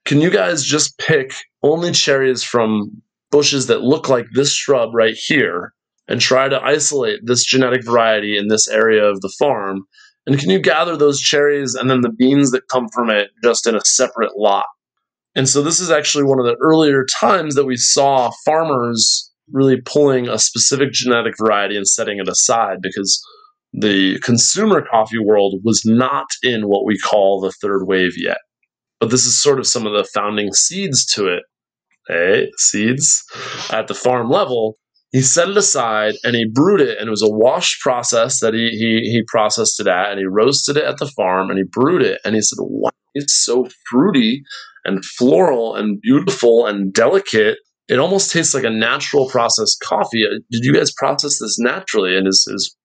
can 0.06 0.22
you 0.22 0.30
guys 0.30 0.63
just 0.63 0.98
pick 0.98 1.34
only 1.62 1.92
cherries 1.92 2.44
from 2.44 3.02
bushes 3.32 3.68
that 3.68 3.82
look 3.82 4.10
like 4.10 4.28
this 4.34 4.54
shrub 4.54 4.94
right 4.94 5.16
here 5.16 5.74
and 6.08 6.20
try 6.20 6.50
to 6.50 6.62
isolate 6.62 7.22
this 7.24 7.46
genetic 7.46 7.86
variety 7.86 8.38
in 8.38 8.50
this 8.50 8.68
area 8.68 9.04
of 9.04 9.22
the 9.22 9.34
farm? 9.40 9.84
And 10.28 10.38
can 10.38 10.50
you 10.50 10.60
gather 10.60 10.96
those 10.96 11.20
cherries 11.20 11.74
and 11.74 11.90
then 11.90 12.02
the 12.02 12.10
beans 12.10 12.52
that 12.52 12.68
come 12.70 12.88
from 12.94 13.10
it 13.10 13.30
just 13.44 13.66
in 13.66 13.75
a 13.75 13.82
separate 13.82 14.38
lot? 14.38 14.66
And 15.36 15.50
so 15.50 15.62
this 15.62 15.80
is 15.80 15.90
actually 15.90 16.24
one 16.24 16.40
of 16.40 16.46
the 16.46 16.58
earlier 16.62 17.06
times 17.20 17.56
that 17.56 17.66
we 17.66 17.75
saw 17.75 18.32
farmers 18.46 19.32
really 19.52 19.82
pulling 19.82 20.28
a 20.28 20.38
specific 20.38 20.92
genetic 20.92 21.34
variety 21.38 21.75
and 21.75 21.88
setting 21.88 22.20
it 22.20 22.28
aside 22.28 22.78
because 22.82 23.22
the 23.74 24.20
consumer 24.20 24.86
coffee 24.90 25.20
world 25.20 25.60
was 25.63 25.82
not 25.86 26.28
in 26.44 26.63
what 26.63 26.86
we 26.86 26.98
call 26.98 27.42
the 27.42 27.52
third 27.62 27.86
wave 27.86 28.13
yet. 28.16 28.38
But 29.00 29.10
this 29.10 29.25
is 29.25 29.40
sort 29.40 29.60
of 29.60 29.68
some 29.68 29.86
of 29.88 29.94
the 29.94 30.08
founding 30.13 30.54
seeds 30.54 31.06
to 31.13 31.28
it. 31.28 31.44
Hey, 32.08 32.52
seeds 32.58 33.24
at 33.72 33.88
the 33.88 33.94
farm 33.94 34.30
level. 34.30 34.78
He 35.13 35.22
set 35.22 35.48
it 35.48 35.55
aside 35.55 36.15
and 36.25 36.36
he 36.36 36.46
brewed 36.46 36.82
it, 36.82 36.98
and 36.98 37.08
it 37.08 37.12
was 37.12 37.24
a 37.24 37.29
wash 37.29 37.79
process 37.79 38.41
that 38.41 38.53
he 38.53 38.70
he 38.72 39.10
he 39.10 39.24
processed 39.27 39.79
it 39.79 39.88
at, 39.88 40.10
and 40.12 40.20
he 40.20 40.25
roasted 40.25 40.75
it 40.75 40.84
at 40.84 40.98
the 40.98 41.12
farm, 41.15 41.50
and 41.50 41.58
he 41.58 41.63
brewed 41.72 42.01
it, 42.01 42.20
and 42.25 42.36
he 42.36 42.41
said, 42.41 42.58
"Wow, 42.60 42.91
it's 43.13 43.46
so 43.46 43.70
fruity 43.89 44.43
and 44.84 45.05
floral 45.05 45.75
and 45.75 46.01
beautiful 46.01 46.65
and 46.65 46.91
delicate 46.91 47.60
it 47.88 48.00
almost 48.00 48.32
tastes 48.32 48.53
like 48.53 48.63
a 48.63 48.70
natural 48.70 49.29
processed 49.29 49.82
coffee. 49.82 50.25
Uh, 50.25 50.39
did 50.51 50.63
you 50.63 50.74
guys 50.74 50.91
process 50.91 51.39
this 51.39 51.60
naturally? 51.60 52.15
And 52.15 52.25
his, 52.25 52.48
his 52.50 52.75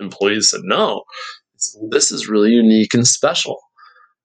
employees 0.00 0.50
said, 0.50 0.62
no. 0.64 1.04
This 1.90 2.12
is 2.12 2.28
really 2.28 2.50
unique 2.50 2.94
and 2.94 3.06
special. 3.06 3.58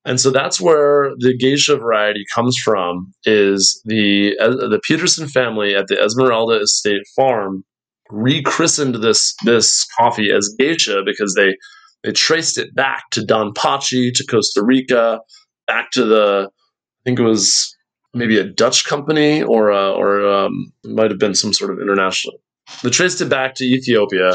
And 0.03 0.19
so 0.19 0.31
that's 0.31 0.59
where 0.59 1.11
the 1.19 1.37
geisha 1.37 1.75
variety 1.75 2.25
comes 2.33 2.57
from 2.57 3.13
is 3.23 3.81
the 3.85 4.35
uh, 4.39 4.49
the 4.49 4.81
Peterson 4.83 5.27
family 5.27 5.75
at 5.75 5.87
the 5.87 6.01
Esmeralda 6.01 6.61
Estate 6.61 7.03
Farm 7.15 7.63
rechristened 8.09 8.95
this 8.95 9.35
this 9.45 9.85
coffee 9.97 10.31
as 10.31 10.53
geisha 10.59 11.03
because 11.05 11.35
they 11.35 11.55
they 12.03 12.11
traced 12.11 12.57
it 12.57 12.73
back 12.73 13.09
to 13.11 13.23
Don 13.23 13.53
Pachi 13.53 14.11
to 14.13 14.25
Costa 14.25 14.63
Rica, 14.63 15.19
back 15.67 15.91
to 15.91 16.05
the 16.05 16.49
I 16.49 17.01
think 17.03 17.19
it 17.19 17.23
was 17.23 17.75
maybe 18.13 18.37
a 18.37 18.43
Dutch 18.43 18.85
company 18.85 19.41
or 19.41 19.69
a, 19.69 19.91
or 19.91 20.27
um, 20.27 20.71
might 20.83 21.11
have 21.11 21.19
been 21.19 21.35
some 21.35 21.53
sort 21.53 21.71
of 21.71 21.79
international. 21.79 22.35
They 22.83 22.89
traced 22.89 23.21
it 23.21 23.29
back 23.29 23.55
to 23.55 23.65
Ethiopia, 23.65 24.33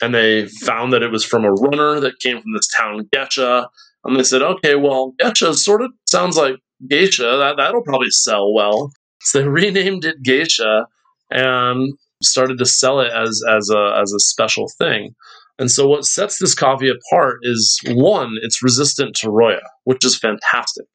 and 0.00 0.14
they 0.14 0.46
found 0.46 0.92
that 0.92 1.02
it 1.02 1.10
was 1.10 1.24
from 1.24 1.44
a 1.44 1.52
runner 1.52 2.00
that 2.00 2.18
came 2.20 2.40
from 2.40 2.52
this 2.52 2.68
town 2.68 3.08
Gesha. 3.14 3.68
And 4.04 4.18
they 4.18 4.22
said, 4.22 4.42
okay, 4.42 4.76
well, 4.76 5.14
Gesha 5.20 5.54
sort 5.54 5.82
of 5.82 5.92
sounds 6.06 6.36
like 6.36 6.56
geisha. 6.88 7.22
That 7.22 7.56
that'll 7.56 7.82
probably 7.82 8.10
sell 8.10 8.52
well. 8.52 8.92
So 9.20 9.40
they 9.40 9.48
renamed 9.48 10.04
it 10.04 10.22
geisha 10.22 10.86
and 11.30 11.92
started 12.22 12.58
to 12.58 12.66
sell 12.66 13.00
it 13.00 13.12
as 13.12 13.42
as 13.48 13.70
a 13.70 13.98
as 14.00 14.12
a 14.12 14.20
special 14.20 14.68
thing. 14.78 15.14
And 15.58 15.70
so 15.70 15.86
what 15.86 16.06
sets 16.06 16.38
this 16.38 16.54
coffee 16.54 16.88
apart 16.88 17.40
is 17.42 17.78
one, 17.88 18.36
it's 18.40 18.62
resistant 18.62 19.14
to 19.16 19.30
Roya, 19.30 19.60
which 19.84 20.06
is 20.06 20.18
fantastic. 20.18 20.86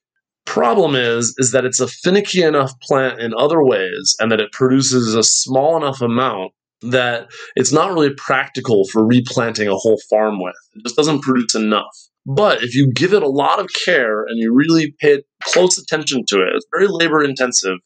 Problem 0.45 0.95
is, 0.95 1.35
is 1.37 1.51
that 1.51 1.65
it's 1.65 1.79
a 1.79 1.87
finicky 1.87 2.41
enough 2.41 2.71
plant 2.81 3.19
in 3.19 3.33
other 3.37 3.63
ways, 3.63 4.15
and 4.19 4.31
that 4.31 4.39
it 4.39 4.51
produces 4.51 5.13
a 5.13 5.21
small 5.21 5.77
enough 5.77 6.01
amount 6.01 6.51
that 6.81 7.27
it's 7.55 7.71
not 7.71 7.93
really 7.93 8.13
practical 8.15 8.85
for 8.91 9.05
replanting 9.05 9.67
a 9.67 9.75
whole 9.75 9.99
farm 10.09 10.41
with. 10.41 10.55
It 10.73 10.83
just 10.83 10.95
doesn't 10.95 11.21
produce 11.21 11.55
enough. 11.55 11.95
But 12.25 12.63
if 12.63 12.73
you 12.73 12.91
give 12.91 13.13
it 13.13 13.21
a 13.21 13.29
lot 13.29 13.59
of 13.59 13.69
care 13.85 14.23
and 14.23 14.39
you 14.39 14.53
really 14.53 14.95
pay 14.99 15.23
close 15.43 15.77
attention 15.77 16.23
to 16.29 16.37
it, 16.37 16.55
it's 16.55 16.65
very 16.71 16.87
labor 16.87 17.23
intensive 17.23 17.77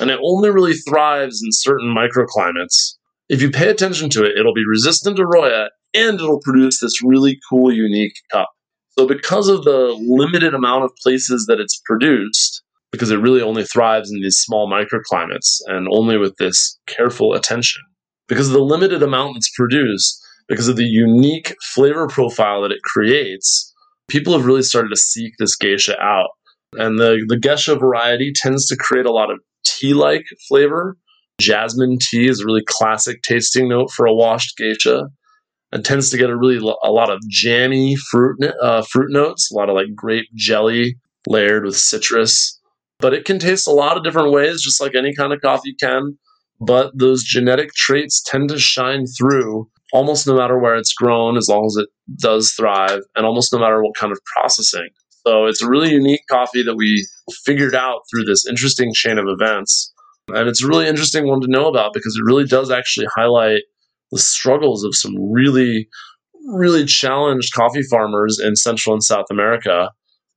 and 0.00 0.10
it 0.10 0.18
only 0.22 0.50
really 0.50 0.74
thrives 0.74 1.42
in 1.42 1.50
certain 1.52 1.94
microclimates. 1.94 2.96
If 3.28 3.40
you 3.40 3.50
pay 3.50 3.68
attention 3.68 4.10
to 4.10 4.24
it, 4.24 4.36
it'll 4.38 4.54
be 4.54 4.66
resistant 4.66 5.16
to 5.16 5.26
Roya 5.26 5.70
and 5.94 6.20
it'll 6.20 6.40
produce 6.40 6.80
this 6.80 7.02
really 7.02 7.38
cool, 7.48 7.72
unique 7.72 8.16
cup. 8.30 8.50
So, 8.98 9.06
because 9.06 9.48
of 9.48 9.64
the 9.64 9.96
limited 10.00 10.54
amount 10.54 10.84
of 10.84 10.92
places 11.02 11.46
that 11.46 11.58
it's 11.58 11.80
produced, 11.84 12.62
because 12.92 13.10
it 13.10 13.16
really 13.16 13.42
only 13.42 13.64
thrives 13.64 14.10
in 14.10 14.20
these 14.20 14.38
small 14.38 14.70
microclimates 14.70 15.58
and 15.66 15.88
only 15.90 16.16
with 16.16 16.36
this 16.36 16.78
careful 16.86 17.34
attention, 17.34 17.82
because 18.28 18.48
of 18.48 18.52
the 18.52 18.60
limited 18.60 19.02
amount 19.02 19.34
that's 19.34 19.50
produced, 19.56 20.20
because 20.48 20.68
of 20.68 20.76
the 20.76 20.84
unique 20.84 21.56
flavor 21.74 22.06
profile 22.06 22.62
that 22.62 22.70
it 22.70 22.82
creates, 22.82 23.73
people 24.08 24.32
have 24.32 24.46
really 24.46 24.62
started 24.62 24.90
to 24.90 24.96
seek 24.96 25.32
this 25.38 25.56
geisha 25.56 25.98
out. 26.00 26.30
And 26.74 26.98
the, 26.98 27.24
the 27.28 27.38
geisha 27.38 27.76
variety 27.76 28.32
tends 28.34 28.66
to 28.66 28.76
create 28.76 29.06
a 29.06 29.12
lot 29.12 29.30
of 29.30 29.38
tea 29.64 29.94
like 29.94 30.24
flavor. 30.48 30.96
Jasmine 31.40 31.98
tea 32.00 32.28
is 32.28 32.40
a 32.40 32.44
really 32.44 32.64
classic 32.66 33.22
tasting 33.22 33.68
note 33.68 33.90
for 33.90 34.06
a 34.06 34.14
washed 34.14 34.56
geisha 34.56 35.08
and 35.72 35.84
tends 35.84 36.10
to 36.10 36.16
get 36.16 36.30
a 36.30 36.36
really 36.36 36.58
a 36.84 36.90
lot 36.90 37.10
of 37.10 37.20
jammy 37.28 37.96
fruit 38.10 38.38
uh, 38.62 38.82
fruit 38.82 39.10
notes, 39.10 39.50
a 39.50 39.56
lot 39.56 39.68
of 39.68 39.74
like 39.74 39.94
grape 39.94 40.28
jelly 40.34 40.96
layered 41.26 41.64
with 41.64 41.76
citrus. 41.76 42.60
But 43.00 43.12
it 43.12 43.24
can 43.24 43.40
taste 43.40 43.66
a 43.66 43.72
lot 43.72 43.96
of 43.96 44.04
different 44.04 44.32
ways, 44.32 44.62
just 44.62 44.80
like 44.80 44.94
any 44.94 45.14
kind 45.14 45.32
of 45.32 45.40
coffee 45.40 45.74
can. 45.74 46.16
But 46.60 46.96
those 46.96 47.24
genetic 47.24 47.74
traits 47.74 48.22
tend 48.24 48.50
to 48.50 48.58
shine 48.58 49.06
through 49.18 49.68
almost 49.94 50.26
no 50.26 50.34
matter 50.36 50.58
where 50.58 50.74
it's 50.74 50.92
grown, 50.92 51.36
as 51.36 51.48
long 51.48 51.64
as 51.64 51.76
it 51.76 51.88
does 52.20 52.52
thrive, 52.52 53.00
and 53.14 53.24
almost 53.24 53.52
no 53.52 53.60
matter 53.60 53.82
what 53.82 53.94
kind 53.94 54.12
of 54.12 54.18
processing. 54.36 54.88
So 55.26 55.46
it's 55.46 55.62
a 55.62 55.68
really 55.68 55.92
unique 55.92 56.24
coffee 56.28 56.64
that 56.64 56.74
we 56.74 57.06
figured 57.46 57.76
out 57.76 58.00
through 58.10 58.24
this 58.24 58.46
interesting 58.46 58.92
chain 58.92 59.16
of 59.18 59.26
events. 59.28 59.94
And 60.28 60.48
it's 60.48 60.62
a 60.62 60.66
really 60.66 60.88
interesting 60.88 61.28
one 61.28 61.40
to 61.42 61.46
know 61.46 61.68
about 61.68 61.92
because 61.94 62.16
it 62.16 62.26
really 62.26 62.44
does 62.44 62.70
actually 62.70 63.06
highlight 63.14 63.62
the 64.10 64.18
struggles 64.18 64.84
of 64.84 64.96
some 64.96 65.14
really, 65.32 65.88
really 66.48 66.84
challenged 66.84 67.54
coffee 67.54 67.82
farmers 67.88 68.40
in 68.40 68.56
Central 68.56 68.94
and 68.94 69.02
South 69.02 69.26
America. 69.30 69.90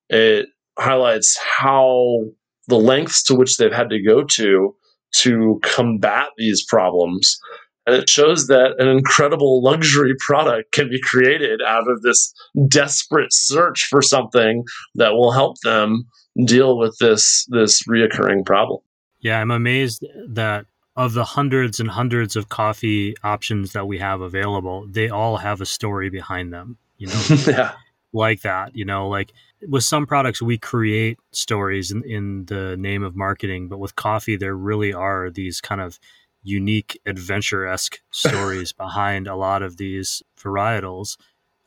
It 0.10 0.48
highlights 0.78 1.36
how 1.58 2.20
the 2.68 2.78
lengths 2.78 3.24
to 3.24 3.36
which 3.36 3.58
they've 3.58 3.74
had 3.74 3.90
to 3.90 4.04
go 4.04 4.24
to 4.24 4.76
to 5.16 5.60
combat 5.64 6.28
these 6.38 6.64
problems. 6.68 7.40
And 7.88 7.96
it 7.96 8.10
shows 8.10 8.48
that 8.48 8.76
an 8.80 8.90
incredible 8.90 9.64
luxury 9.64 10.14
product 10.20 10.74
can 10.74 10.90
be 10.90 11.00
created 11.02 11.62
out 11.66 11.90
of 11.90 12.02
this 12.02 12.34
desperate 12.68 13.32
search 13.32 13.88
for 13.90 14.02
something 14.02 14.66
that 14.96 15.14
will 15.14 15.32
help 15.32 15.56
them 15.64 16.06
deal 16.46 16.78
with 16.78 16.98
this 17.00 17.48
this 17.50 17.82
reoccurring 17.88 18.46
problem. 18.46 18.82
Yeah, 19.22 19.40
I'm 19.40 19.52
amazed 19.52 20.06
that 20.28 20.66
of 20.98 21.14
the 21.14 21.24
hundreds 21.24 21.80
and 21.80 21.90
hundreds 21.90 22.36
of 22.36 22.50
coffee 22.50 23.16
options 23.24 23.72
that 23.74 23.88
we 23.88 24.00
have 24.00 24.20
available, 24.20 24.86
they 24.90 25.10
all 25.10 25.38
have 25.38 25.62
a 25.62 25.66
story 25.66 26.10
behind 26.10 26.52
them. 26.52 26.78
You 26.98 27.08
know, 27.08 27.24
yeah. 27.48 27.72
like 28.12 28.42
that. 28.42 28.76
You 28.76 28.84
know, 28.84 29.08
like 29.08 29.32
with 29.68 29.84
some 29.84 30.06
products 30.06 30.42
we 30.42 30.58
create 30.58 31.20
stories 31.32 31.92
in, 31.92 32.04
in 32.04 32.46
the 32.46 32.76
name 32.78 33.04
of 33.04 33.16
marketing, 33.16 33.70
but 33.70 33.80
with 33.80 33.96
coffee 33.96 34.36
there 34.36 34.56
really 34.56 34.92
are 34.92 35.30
these 35.30 35.62
kind 35.62 35.80
of 35.80 36.00
unique 36.48 37.00
adventure 37.06 37.68
esque 37.68 38.00
stories 38.12 38.72
behind 38.72 39.28
a 39.28 39.36
lot 39.36 39.62
of 39.62 39.78
these 39.78 40.24
varietals, 40.40 41.18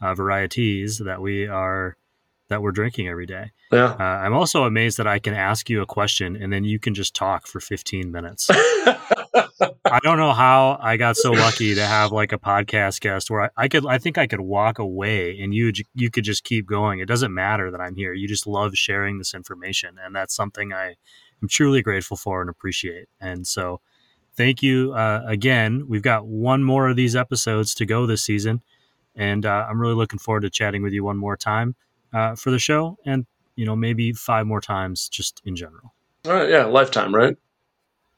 uh, 0.00 0.14
varieties 0.14 0.98
that 0.98 1.20
we 1.20 1.46
are 1.46 1.96
that 2.48 2.62
we're 2.62 2.72
drinking 2.72 3.06
every 3.06 3.26
day. 3.26 3.52
Yeah. 3.70 3.96
Uh, 3.98 4.02
I'm 4.02 4.34
also 4.34 4.64
amazed 4.64 4.98
that 4.98 5.06
I 5.06 5.20
can 5.20 5.34
ask 5.34 5.70
you 5.70 5.82
a 5.82 5.86
question 5.86 6.34
and 6.34 6.52
then 6.52 6.64
you 6.64 6.80
can 6.80 6.94
just 6.94 7.14
talk 7.14 7.46
for 7.46 7.60
15 7.60 8.10
minutes. 8.10 8.48
I 8.52 10.00
don't 10.02 10.18
know 10.18 10.32
how 10.32 10.76
I 10.82 10.96
got 10.96 11.16
so 11.16 11.30
lucky 11.30 11.76
to 11.76 11.86
have 11.86 12.10
like 12.10 12.32
a 12.32 12.38
podcast 12.38 13.00
guest 13.00 13.30
where 13.30 13.42
I, 13.42 13.48
I, 13.56 13.68
could, 13.68 13.86
I 13.86 13.98
think 13.98 14.18
I 14.18 14.26
could 14.26 14.40
walk 14.40 14.80
away 14.80 15.38
and 15.40 15.54
you, 15.54 15.72
you 15.94 16.10
could 16.10 16.24
just 16.24 16.42
keep 16.42 16.66
going. 16.66 16.98
It 16.98 17.06
doesn't 17.06 17.32
matter 17.32 17.70
that 17.70 17.80
I'm 17.80 17.94
here. 17.94 18.12
You 18.14 18.26
just 18.26 18.48
love 18.48 18.74
sharing 18.74 19.18
this 19.18 19.32
information. 19.32 19.94
And 20.04 20.12
that's 20.12 20.34
something 20.34 20.72
I 20.72 20.96
am 21.40 21.48
truly 21.48 21.82
grateful 21.82 22.16
for 22.16 22.40
and 22.40 22.50
appreciate. 22.50 23.06
And 23.20 23.46
so 23.46 23.80
thank 24.40 24.62
you 24.62 24.94
uh, 24.94 25.22
again. 25.26 25.84
We've 25.86 26.02
got 26.02 26.26
one 26.26 26.64
more 26.64 26.88
of 26.88 26.96
these 26.96 27.14
episodes 27.14 27.74
to 27.74 27.84
go 27.84 28.06
this 28.06 28.22
season. 28.22 28.62
And 29.14 29.44
uh, 29.44 29.66
I'm 29.68 29.78
really 29.78 29.94
looking 29.94 30.18
forward 30.18 30.40
to 30.42 30.50
chatting 30.50 30.82
with 30.82 30.94
you 30.94 31.04
one 31.04 31.18
more 31.18 31.36
time 31.36 31.74
uh, 32.14 32.36
for 32.36 32.50
the 32.50 32.58
show 32.58 32.96
and, 33.04 33.26
you 33.54 33.66
know, 33.66 33.76
maybe 33.76 34.14
five 34.14 34.46
more 34.46 34.62
times 34.62 35.10
just 35.10 35.42
in 35.44 35.56
general. 35.56 35.92
All 36.24 36.32
right. 36.32 36.48
Yeah. 36.48 36.64
Lifetime, 36.64 37.14
right? 37.14 37.36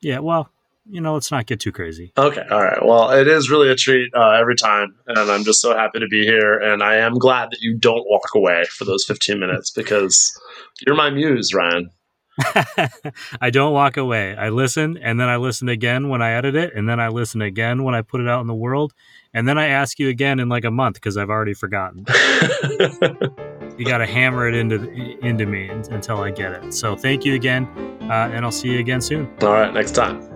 Yeah. 0.01 0.21
Well, 0.21 0.49
you 0.89 1.01
know, 1.01 1.15
let's 1.15 1.33
not 1.33 1.47
get 1.47 1.59
too 1.59 1.73
crazy. 1.73 2.13
Okay. 2.17 2.45
All 2.49 2.63
right. 2.63 2.85
Well, 2.85 3.11
it 3.11 3.27
is 3.27 3.51
really 3.51 3.69
a 3.69 3.75
treat 3.75 4.15
uh, 4.15 4.31
every 4.31 4.55
time. 4.55 4.95
And 5.09 5.19
I'm 5.19 5.43
just 5.43 5.61
so 5.61 5.77
happy 5.77 5.99
to 5.99 6.07
be 6.07 6.25
here. 6.25 6.57
And 6.57 6.85
I 6.85 6.99
am 6.99 7.15
glad 7.15 7.51
that 7.51 7.63
you 7.63 7.77
don't 7.77 8.09
walk 8.09 8.31
away 8.37 8.65
for 8.71 8.85
those 8.85 9.05
15 9.07 9.41
minutes 9.41 9.73
because 9.73 10.41
you're 10.87 10.95
my 10.95 11.11
muse, 11.11 11.53
Ryan. 11.53 11.91
I 13.41 13.51
don't 13.51 13.73
walk 13.73 13.97
away. 13.97 14.37
I 14.37 14.49
listen 14.49 14.97
and 14.97 15.21
then 15.21 15.29
I 15.29 15.37
listen 15.37 15.69
again 15.69 16.09
when 16.09 16.23
I 16.23 16.33
edit 16.33 16.55
it. 16.55 16.75
And 16.75 16.89
then 16.89 17.01
I 17.01 17.09
listen 17.09 17.43
again 17.43 17.85
when 17.85 17.95
I 17.95 18.03
put 18.03 18.21
it 18.21 18.29
out 18.29 18.41
in 18.41 18.47
the 18.47 18.55
world. 18.55 18.93
And 19.35 19.49
then 19.49 19.59
I 19.59 19.69
ask 19.69 19.99
you 19.99 20.09
again 20.09 20.41
in 20.41 20.49
like 20.49 20.65
a 20.65 20.71
month 20.71 20.95
because 20.95 21.17
I've 21.17 21.31
already 21.31 21.55
forgotten. 21.55 22.05
you 23.79 23.87
got 23.87 23.99
to 23.99 24.07
hammer 24.07 24.49
it 24.49 24.55
into 24.55 24.91
into 25.25 25.47
me 25.47 25.69
until 25.69 26.21
I 26.21 26.31
get 26.31 26.53
it. 26.53 26.75
So 26.75 26.97
thank 26.97 27.25
you 27.25 27.35
again, 27.35 27.67
uh, 28.03 28.31
and 28.33 28.45
I'll 28.45 28.53
see 28.53 28.69
you 28.69 28.79
again 28.79 29.01
soon. 29.01 29.29
All 29.41 29.53
right, 29.53 29.73
next 29.73 29.93
time. 29.93 30.29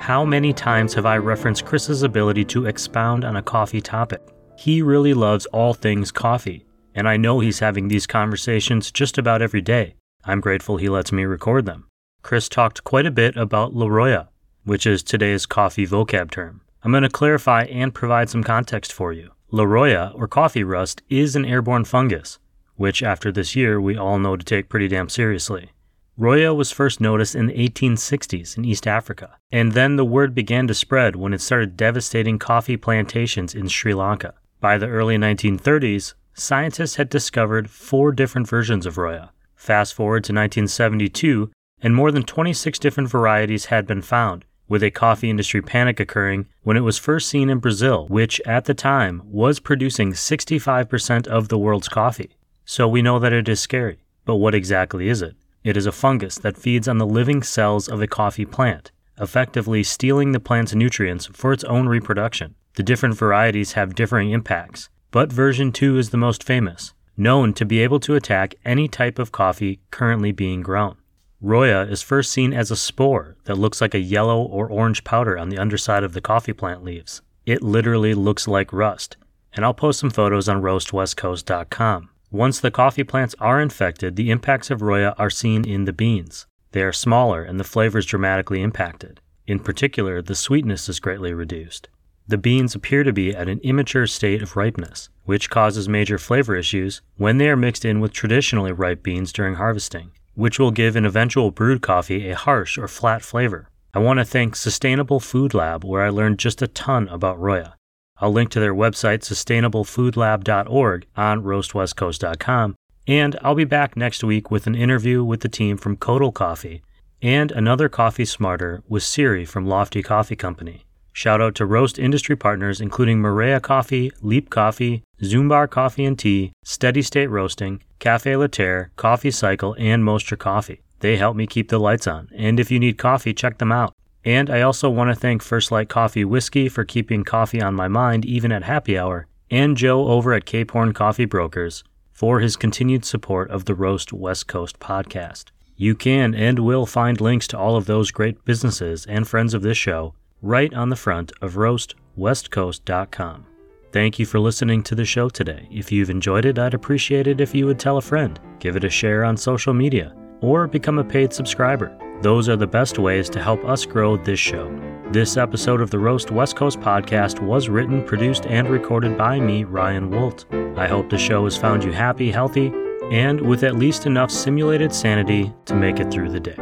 How 0.00 0.24
many 0.24 0.54
times 0.54 0.94
have 0.94 1.04
I 1.04 1.18
referenced 1.18 1.66
Chris's 1.66 2.02
ability 2.02 2.44
to 2.46 2.66
expound 2.66 3.24
on 3.24 3.36
a 3.36 3.42
coffee 3.42 3.82
topic? 3.82 4.22
He 4.58 4.82
really 4.82 5.14
loves 5.14 5.46
all 5.46 5.72
things 5.72 6.10
coffee, 6.10 6.66
and 6.92 7.08
I 7.08 7.16
know 7.16 7.38
he's 7.38 7.60
having 7.60 7.86
these 7.86 8.08
conversations 8.08 8.90
just 8.90 9.16
about 9.16 9.40
every 9.40 9.60
day. 9.60 9.94
I'm 10.24 10.40
grateful 10.40 10.78
he 10.78 10.88
lets 10.88 11.12
me 11.12 11.24
record 11.26 11.64
them. 11.64 11.86
Chris 12.22 12.48
talked 12.48 12.82
quite 12.82 13.06
a 13.06 13.12
bit 13.12 13.36
about 13.36 13.72
La 13.72 13.86
Roya, 13.86 14.30
which 14.64 14.84
is 14.84 15.04
today's 15.04 15.46
coffee 15.46 15.86
vocab 15.86 16.32
term. 16.32 16.62
I'm 16.82 16.90
going 16.90 17.04
to 17.04 17.08
clarify 17.08 17.66
and 17.66 17.94
provide 17.94 18.30
some 18.30 18.42
context 18.42 18.92
for 18.92 19.12
you. 19.12 19.30
La 19.52 19.62
Roya, 19.62 20.10
or 20.16 20.26
coffee 20.26 20.64
rust, 20.64 21.02
is 21.08 21.36
an 21.36 21.44
airborne 21.44 21.84
fungus, 21.84 22.40
which 22.74 23.00
after 23.00 23.30
this 23.30 23.54
year 23.54 23.80
we 23.80 23.96
all 23.96 24.18
know 24.18 24.36
to 24.36 24.44
take 24.44 24.68
pretty 24.68 24.88
damn 24.88 25.08
seriously. 25.08 25.70
Roya 26.16 26.52
was 26.52 26.72
first 26.72 27.00
noticed 27.00 27.36
in 27.36 27.46
the 27.46 27.54
1860s 27.54 28.58
in 28.58 28.64
East 28.64 28.88
Africa, 28.88 29.36
and 29.52 29.70
then 29.70 29.94
the 29.94 30.04
word 30.04 30.34
began 30.34 30.66
to 30.66 30.74
spread 30.74 31.14
when 31.14 31.32
it 31.32 31.40
started 31.40 31.76
devastating 31.76 32.40
coffee 32.40 32.76
plantations 32.76 33.54
in 33.54 33.68
Sri 33.68 33.94
Lanka. 33.94 34.34
By 34.60 34.76
the 34.76 34.88
early 34.88 35.16
1930s, 35.16 36.14
scientists 36.34 36.96
had 36.96 37.08
discovered 37.08 37.70
four 37.70 38.10
different 38.10 38.48
versions 38.48 38.86
of 38.86 38.98
Roya. 38.98 39.30
Fast 39.54 39.94
forward 39.94 40.24
to 40.24 40.32
1972, 40.32 41.50
and 41.80 41.94
more 41.94 42.10
than 42.10 42.24
26 42.24 42.78
different 42.80 43.08
varieties 43.08 43.66
had 43.66 43.86
been 43.86 44.02
found, 44.02 44.44
with 44.66 44.82
a 44.82 44.90
coffee 44.90 45.30
industry 45.30 45.62
panic 45.62 46.00
occurring 46.00 46.46
when 46.62 46.76
it 46.76 46.80
was 46.80 46.98
first 46.98 47.28
seen 47.28 47.48
in 47.48 47.58
Brazil, 47.58 48.06
which 48.08 48.40
at 48.46 48.64
the 48.64 48.74
time 48.74 49.22
was 49.24 49.60
producing 49.60 50.12
65% 50.12 51.28
of 51.28 51.48
the 51.48 51.58
world's 51.58 51.88
coffee. 51.88 52.36
So 52.64 52.88
we 52.88 53.00
know 53.00 53.20
that 53.20 53.32
it 53.32 53.48
is 53.48 53.60
scary. 53.60 53.98
But 54.24 54.36
what 54.36 54.56
exactly 54.56 55.08
is 55.08 55.22
it? 55.22 55.36
It 55.62 55.76
is 55.76 55.86
a 55.86 55.92
fungus 55.92 56.36
that 56.38 56.58
feeds 56.58 56.88
on 56.88 56.98
the 56.98 57.06
living 57.06 57.44
cells 57.44 57.88
of 57.88 58.02
a 58.02 58.08
coffee 58.08 58.44
plant, 58.44 58.90
effectively 59.20 59.84
stealing 59.84 60.32
the 60.32 60.40
plant's 60.40 60.74
nutrients 60.74 61.26
for 61.26 61.52
its 61.52 61.64
own 61.64 61.88
reproduction. 61.88 62.56
The 62.78 62.84
different 62.84 63.16
varieties 63.16 63.72
have 63.72 63.96
differing 63.96 64.30
impacts, 64.30 64.88
but 65.10 65.32
version 65.32 65.72
2 65.72 65.98
is 65.98 66.10
the 66.10 66.16
most 66.16 66.44
famous, 66.44 66.94
known 67.16 67.52
to 67.54 67.64
be 67.64 67.80
able 67.80 67.98
to 67.98 68.14
attack 68.14 68.54
any 68.64 68.86
type 68.86 69.18
of 69.18 69.32
coffee 69.32 69.80
currently 69.90 70.30
being 70.30 70.60
grown. 70.60 70.94
Roya 71.40 71.82
is 71.86 72.02
first 72.02 72.30
seen 72.30 72.52
as 72.52 72.70
a 72.70 72.76
spore 72.76 73.36
that 73.46 73.58
looks 73.58 73.80
like 73.80 73.94
a 73.94 73.98
yellow 73.98 74.40
or 74.40 74.70
orange 74.70 75.02
powder 75.02 75.36
on 75.36 75.48
the 75.48 75.58
underside 75.58 76.04
of 76.04 76.12
the 76.12 76.20
coffee 76.20 76.52
plant 76.52 76.84
leaves. 76.84 77.20
It 77.44 77.64
literally 77.64 78.14
looks 78.14 78.46
like 78.46 78.72
rust, 78.72 79.16
and 79.54 79.64
I'll 79.64 79.74
post 79.74 79.98
some 79.98 80.10
photos 80.10 80.48
on 80.48 80.62
roastwestcoast.com. 80.62 82.10
Once 82.30 82.60
the 82.60 82.70
coffee 82.70 83.02
plants 83.02 83.34
are 83.40 83.60
infected, 83.60 84.14
the 84.14 84.30
impacts 84.30 84.70
of 84.70 84.82
Roya 84.82 85.16
are 85.18 85.30
seen 85.30 85.66
in 85.66 85.84
the 85.84 85.92
beans. 85.92 86.46
They 86.70 86.82
are 86.82 86.92
smaller 86.92 87.42
and 87.42 87.58
the 87.58 87.64
flavor 87.64 87.98
is 87.98 88.06
dramatically 88.06 88.62
impacted. 88.62 89.20
In 89.48 89.58
particular, 89.58 90.22
the 90.22 90.36
sweetness 90.36 90.88
is 90.88 91.00
greatly 91.00 91.34
reduced. 91.34 91.88
The 92.28 92.36
beans 92.36 92.74
appear 92.74 93.04
to 93.04 93.12
be 93.12 93.34
at 93.34 93.48
an 93.48 93.58
immature 93.60 94.06
state 94.06 94.42
of 94.42 94.54
ripeness, 94.54 95.08
which 95.24 95.48
causes 95.48 95.88
major 95.88 96.18
flavor 96.18 96.54
issues 96.54 97.00
when 97.16 97.38
they 97.38 97.48
are 97.48 97.56
mixed 97.56 97.86
in 97.86 98.00
with 98.00 98.12
traditionally 98.12 98.70
ripe 98.70 99.02
beans 99.02 99.32
during 99.32 99.54
harvesting, 99.54 100.10
which 100.34 100.58
will 100.58 100.70
give 100.70 100.94
an 100.94 101.06
eventual 101.06 101.50
brewed 101.50 101.80
coffee 101.80 102.28
a 102.28 102.36
harsh 102.36 102.76
or 102.76 102.86
flat 102.86 103.22
flavor. 103.22 103.70
I 103.94 104.00
want 104.00 104.18
to 104.18 104.26
thank 104.26 104.56
Sustainable 104.56 105.20
Food 105.20 105.54
Lab, 105.54 105.86
where 105.86 106.02
I 106.02 106.10
learned 106.10 106.38
just 106.38 106.60
a 106.60 106.68
ton 106.68 107.08
about 107.08 107.40
Roya. 107.40 107.76
I'll 108.18 108.30
link 108.30 108.50
to 108.50 108.60
their 108.60 108.74
website, 108.74 109.20
sustainablefoodlab.org, 109.20 111.06
on 111.16 111.42
roastwestcoast.com. 111.42 112.74
And 113.06 113.38
I'll 113.40 113.54
be 113.54 113.64
back 113.64 113.96
next 113.96 114.22
week 114.22 114.50
with 114.50 114.66
an 114.66 114.74
interview 114.74 115.24
with 115.24 115.40
the 115.40 115.48
team 115.48 115.78
from 115.78 115.96
Codal 115.96 116.34
Coffee 116.34 116.82
and 117.22 117.50
another 117.52 117.88
Coffee 117.88 118.26
Smarter 118.26 118.82
with 118.86 119.02
Siri 119.02 119.46
from 119.46 119.66
Lofty 119.66 120.02
Coffee 120.02 120.36
Company. 120.36 120.84
Shout 121.18 121.40
out 121.40 121.56
to 121.56 121.66
roast 121.66 121.98
industry 121.98 122.36
partners 122.36 122.80
including 122.80 123.18
Maria 123.18 123.58
Coffee, 123.58 124.12
Leap 124.22 124.50
Coffee, 124.50 125.02
Zumbar 125.20 125.68
Coffee 125.68 126.04
and 126.04 126.16
Tea, 126.16 126.52
Steady 126.62 127.02
State 127.02 127.26
Roasting, 127.26 127.82
Cafe 127.98 128.30
Laterre, 128.34 128.90
Coffee 128.94 129.32
Cycle, 129.32 129.74
and 129.80 130.04
Mostra 130.04 130.38
Coffee. 130.38 130.80
They 131.00 131.16
help 131.16 131.34
me 131.34 131.48
keep 131.48 131.70
the 131.70 131.80
lights 131.80 132.06
on, 132.06 132.28
and 132.36 132.60
if 132.60 132.70
you 132.70 132.78
need 132.78 132.98
coffee, 132.98 133.34
check 133.34 133.58
them 133.58 133.72
out. 133.72 133.94
And 134.24 134.48
I 134.48 134.60
also 134.60 134.88
want 134.88 135.10
to 135.10 135.16
thank 135.16 135.42
First 135.42 135.72
Light 135.72 135.88
Coffee 135.88 136.24
Whiskey 136.24 136.68
for 136.68 136.84
keeping 136.84 137.24
coffee 137.24 137.60
on 137.60 137.74
my 137.74 137.88
mind 137.88 138.24
even 138.24 138.52
at 138.52 138.62
happy 138.62 138.96
hour, 138.96 139.26
and 139.50 139.76
Joe 139.76 140.06
over 140.06 140.32
at 140.34 140.46
Cape 140.46 140.70
Horn 140.70 140.92
Coffee 140.92 141.24
Brokers 141.24 141.82
for 142.12 142.38
his 142.38 142.54
continued 142.54 143.04
support 143.04 143.50
of 143.50 143.64
the 143.64 143.74
Roast 143.74 144.12
West 144.12 144.46
Coast 144.46 144.78
podcast. 144.78 145.46
You 145.74 145.96
can 145.96 146.32
and 146.36 146.60
will 146.60 146.86
find 146.86 147.20
links 147.20 147.48
to 147.48 147.58
all 147.58 147.74
of 147.74 147.86
those 147.86 148.12
great 148.12 148.44
businesses 148.44 149.04
and 149.06 149.26
friends 149.26 149.52
of 149.52 149.62
this 149.62 149.78
show 149.78 150.14
right 150.42 150.72
on 150.74 150.88
the 150.88 150.96
front 150.96 151.32
of 151.40 151.54
roastwestcoast.com. 151.54 153.46
Thank 153.90 154.18
you 154.18 154.26
for 154.26 154.38
listening 154.38 154.82
to 154.82 154.94
the 154.94 155.04
show 155.04 155.28
today. 155.30 155.66
If 155.70 155.90
you've 155.90 156.10
enjoyed 156.10 156.44
it, 156.44 156.58
I'd 156.58 156.74
appreciate 156.74 157.26
it 157.26 157.40
if 157.40 157.54
you 157.54 157.66
would 157.66 157.78
tell 157.78 157.96
a 157.96 158.02
friend, 158.02 158.38
give 158.58 158.76
it 158.76 158.84
a 158.84 158.90
share 158.90 159.24
on 159.24 159.36
social 159.36 159.72
media, 159.72 160.14
or 160.40 160.66
become 160.66 160.98
a 160.98 161.04
paid 161.04 161.32
subscriber. 161.32 161.96
Those 162.20 162.48
are 162.48 162.56
the 162.56 162.66
best 162.66 162.98
ways 162.98 163.30
to 163.30 163.42
help 163.42 163.64
us 163.64 163.86
grow 163.86 164.16
this 164.16 164.38
show. 164.38 164.70
This 165.10 165.38
episode 165.38 165.80
of 165.80 165.90
the 165.90 165.98
Roast 165.98 166.30
West 166.30 166.54
Coast 166.54 166.80
podcast 166.80 167.40
was 167.40 167.70
written, 167.70 168.04
produced, 168.04 168.44
and 168.46 168.68
recorded 168.68 169.16
by 169.16 169.40
me, 169.40 169.64
Ryan 169.64 170.10
Wolt. 170.10 170.44
I 170.76 170.86
hope 170.86 171.08
the 171.08 171.16
show 171.16 171.44
has 171.44 171.56
found 171.56 171.82
you 171.82 171.92
happy, 171.92 172.30
healthy, 172.30 172.70
and 173.10 173.40
with 173.40 173.62
at 173.64 173.76
least 173.76 174.04
enough 174.04 174.30
simulated 174.30 174.92
sanity 174.92 175.50
to 175.64 175.74
make 175.74 175.98
it 175.98 176.10
through 176.10 176.30
the 176.30 176.40
day. 176.40 176.56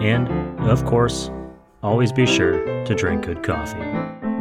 And, 0.00 0.28
of 0.66 0.86
course, 0.86 1.30
always 1.82 2.12
be 2.12 2.26
sure 2.26 2.84
to 2.84 2.94
drink 2.94 3.24
good 3.24 3.42
coffee. 3.42 4.31